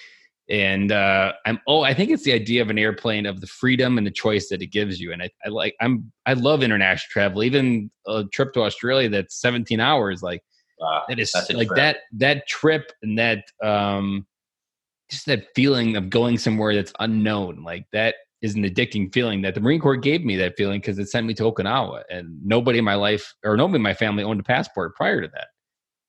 [0.50, 3.96] And uh, I'm oh, I think it's the idea of an airplane of the freedom
[3.96, 5.14] and the choice that it gives you.
[5.14, 7.42] And I, I like I'm I love international travel.
[7.42, 10.42] Even a trip to Australia that's 17 hours, like
[10.78, 11.76] Wow, that is like trip.
[11.76, 14.26] that that trip and that um
[15.14, 17.62] just that feeling of going somewhere that's unknown.
[17.64, 20.98] Like that is an addicting feeling that the Marine Corps gave me that feeling because
[20.98, 24.22] it sent me to Okinawa and nobody in my life or nobody in my family
[24.22, 25.48] owned a passport prior to that.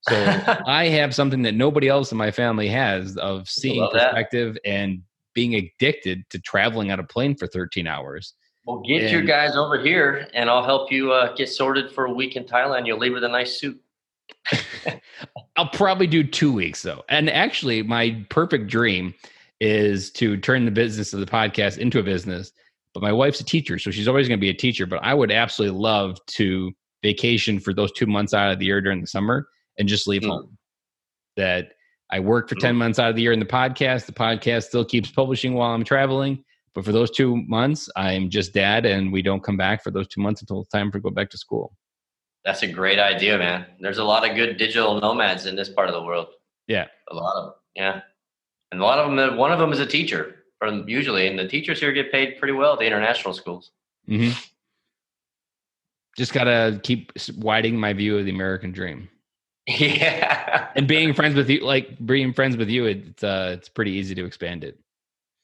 [0.01, 4.69] So I have something that nobody else in my family has of seeing perspective that.
[4.69, 5.01] and
[5.33, 8.33] being addicted to traveling on a plane for 13 hours.
[8.65, 12.05] Well, get and, your guys over here and I'll help you uh, get sorted for
[12.05, 12.87] a week in Thailand.
[12.87, 13.79] You'll leave with a nice suit.
[15.57, 17.03] I'll probably do two weeks though.
[17.09, 19.13] And actually, my perfect dream
[19.59, 22.51] is to turn the business of the podcast into a business.
[22.93, 24.85] But my wife's a teacher, so she's always going to be a teacher.
[24.85, 26.71] But I would absolutely love to
[27.03, 30.21] vacation for those two months out of the year during the summer and just leave
[30.21, 30.29] mm.
[30.29, 30.57] home.
[31.35, 31.73] That
[32.11, 32.61] I work for mm.
[32.61, 34.05] 10 months out of the year in the podcast.
[34.05, 36.43] The podcast still keeps publishing while I'm traveling.
[36.73, 40.07] But for those two months, I'm just dad, and we don't come back for those
[40.07, 41.73] two months until it's time for go back to school.
[42.45, 43.65] That's a great idea, man.
[43.79, 46.27] There's a lot of good digital nomads in this part of the world.
[46.67, 47.53] Yeah, a lot of them.
[47.75, 48.01] Yeah,
[48.71, 49.37] and a lot of them.
[49.37, 52.53] One of them is a teacher, from usually, and the teachers here get paid pretty
[52.53, 53.71] well at the international schools.
[54.07, 54.37] Mm-hmm.
[56.15, 59.09] Just gotta keep widening my view of the American dream.
[59.67, 63.93] Yeah, and being friends with you, like being friends with you, it's uh, it's pretty
[63.93, 64.79] easy to expand it.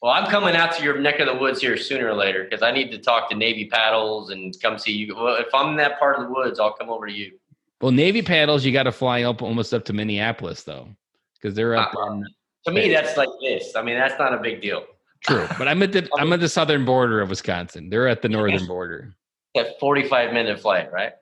[0.02, 2.64] Well, I'm coming out to your neck of the woods here sooner or later because
[2.64, 5.16] I need to talk to Navy paddles and come see you.
[5.16, 7.38] Well, if I'm in that part of the woods, I'll come over to you.
[7.82, 10.88] Well, Navy paddles, you got to fly up almost up to Minneapolis though,
[11.36, 11.94] because they're up.
[11.96, 12.26] Uh, in,
[12.66, 13.76] to me, that's like this.
[13.76, 14.86] I mean, that's not a big deal.
[15.22, 17.90] True, but I'm at the I'm at the southern border of Wisconsin.
[17.90, 19.14] They're at the northern border.
[19.54, 21.14] That 45 minute flight, right?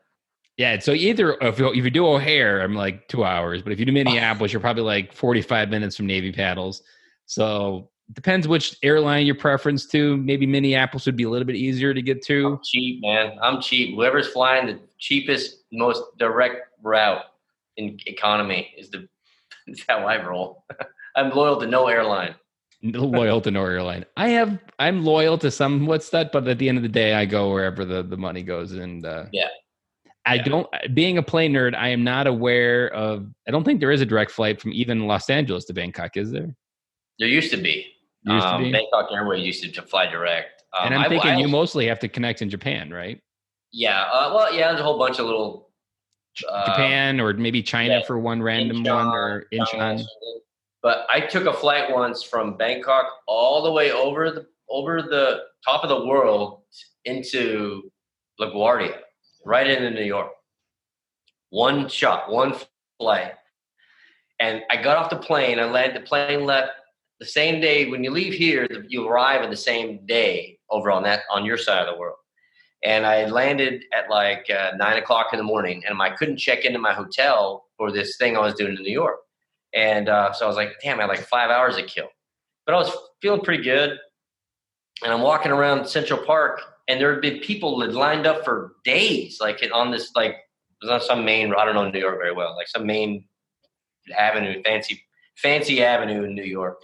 [0.56, 0.80] Yeah.
[0.80, 3.86] So either if you, if you do O'Hare, I'm like two hours, but if you
[3.86, 6.84] do Minneapolis, you're probably like 45 minutes from Navy paddles.
[7.26, 10.18] So depends which airline your preference to.
[10.18, 12.48] Maybe Minneapolis would be a little bit easier to get to.
[12.48, 13.38] I'm cheap, man.
[13.42, 13.96] I'm cheap.
[13.96, 17.24] Whoever's flying the cheapest, most direct route
[17.78, 19.08] in economy is the
[19.68, 20.66] is how I roll.
[21.16, 22.36] I'm loyal to no airline.
[22.82, 24.06] loyal to no airline.
[24.18, 27.14] I have I'm loyal to some what's that, but at the end of the day,
[27.14, 28.72] I go wherever the the money goes.
[28.74, 29.48] And uh, yeah.
[30.26, 30.44] I yeah.
[30.44, 34.02] don't being a plane nerd, I am not aware of I don't think there is
[34.02, 36.56] a direct flight from even Los Angeles to Bangkok, is there?
[37.20, 37.86] There used to be.
[38.28, 40.64] Um, Bangkok Airways used to fly direct.
[40.78, 43.22] Um, and I'm I, thinking I, you mostly have to connect in Japan, right?
[43.72, 44.04] Yeah.
[44.12, 44.70] Uh, well, yeah.
[44.70, 45.70] There's a whole bunch of little
[46.50, 50.04] uh, Japan or maybe China yeah, for one random Incheon, one or Incheon.
[50.82, 55.42] But I took a flight once from Bangkok all the way over the over the
[55.66, 56.62] top of the world
[57.06, 57.92] into
[58.40, 59.00] LaGuardia,
[59.46, 60.32] right into New York.
[61.50, 62.56] One shot, one
[63.00, 63.34] flight.
[64.40, 65.60] And I got off the plane.
[65.60, 66.02] I landed.
[66.02, 66.72] The plane left
[67.20, 71.04] the same day when you leave here, you arrive in the same day over on
[71.04, 72.18] that on your side of the world.
[72.84, 76.64] And I landed at like uh, nine o'clock in the morning, and I couldn't check
[76.64, 79.18] into my hotel for this thing I was doing in New York.
[79.74, 82.08] And uh, so I was like, damn, I had like five hours to kill.
[82.66, 83.98] But I was feeling pretty good.
[85.04, 88.74] And I'm walking around Central Park, and there had been people that lined up for
[88.84, 90.36] days, like on this, like,
[90.82, 93.26] was on some main, I don't know New York very well, like some main
[94.18, 95.02] avenue, fancy,
[95.38, 96.82] fancy avenue in New York.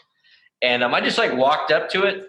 [0.66, 2.28] And um, I just like walked up to it.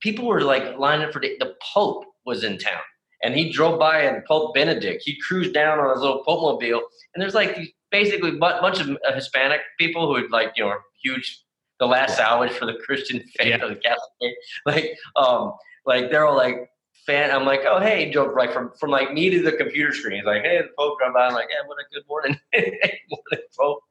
[0.00, 2.82] People were like lining up for the, the Pope was in town
[3.22, 5.02] and he drove by and Pope Benedict.
[5.04, 6.82] He cruised down on his little Pope mobile,
[7.14, 7.58] and there's like
[7.90, 11.42] basically a bunch of uh, Hispanic people who had like you know huge
[11.78, 13.64] the last salvage for the Christian faith yeah.
[13.64, 14.36] of the Catholic faith.
[14.66, 16.68] Like um like they're all like
[17.06, 17.30] fan.
[17.30, 20.16] I'm like, oh hey, joke right from from like me to the computer screen.
[20.16, 21.26] He's like, hey, the Pope come by.
[21.26, 23.82] I'm like, yeah, what a good morning, morning Pope.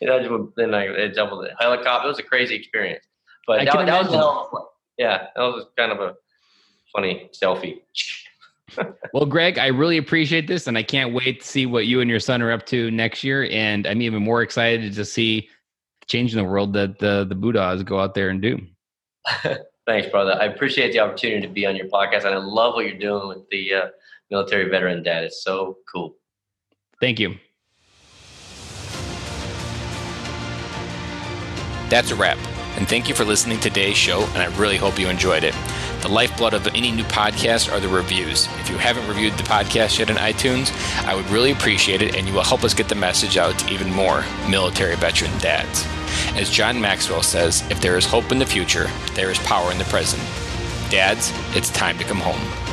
[0.00, 2.06] You know, then I it doubled the helicopter.
[2.06, 3.04] It was a crazy experience,
[3.46, 4.68] but that, that was
[4.98, 6.14] yeah, that was kind of a
[6.92, 7.80] funny selfie.
[9.14, 12.10] well, Greg, I really appreciate this, and I can't wait to see what you and
[12.10, 13.48] your son are up to next year.
[13.50, 15.48] And I'm even more excited to see
[16.06, 18.58] changing the world that the the Boudahs go out there and do.
[19.86, 20.36] Thanks, brother.
[20.38, 23.28] I appreciate the opportunity to be on your podcast, and I love what you're doing
[23.28, 23.86] with the uh,
[24.30, 25.24] military veteran dad.
[25.24, 26.16] It's so cool.
[27.00, 27.36] Thank you.
[31.88, 32.38] That's a wrap.
[32.76, 35.54] And thank you for listening to today's show, and I really hope you enjoyed it.
[36.02, 38.46] The lifeblood of any new podcast are the reviews.
[38.60, 40.70] If you haven't reviewed the podcast yet on iTunes,
[41.04, 43.72] I would really appreciate it, and you will help us get the message out to
[43.72, 45.84] even more military veteran dads.
[46.36, 49.78] As John Maxwell says, if there is hope in the future, there is power in
[49.78, 50.22] the present.
[50.88, 52.67] Dads, it's time to come home.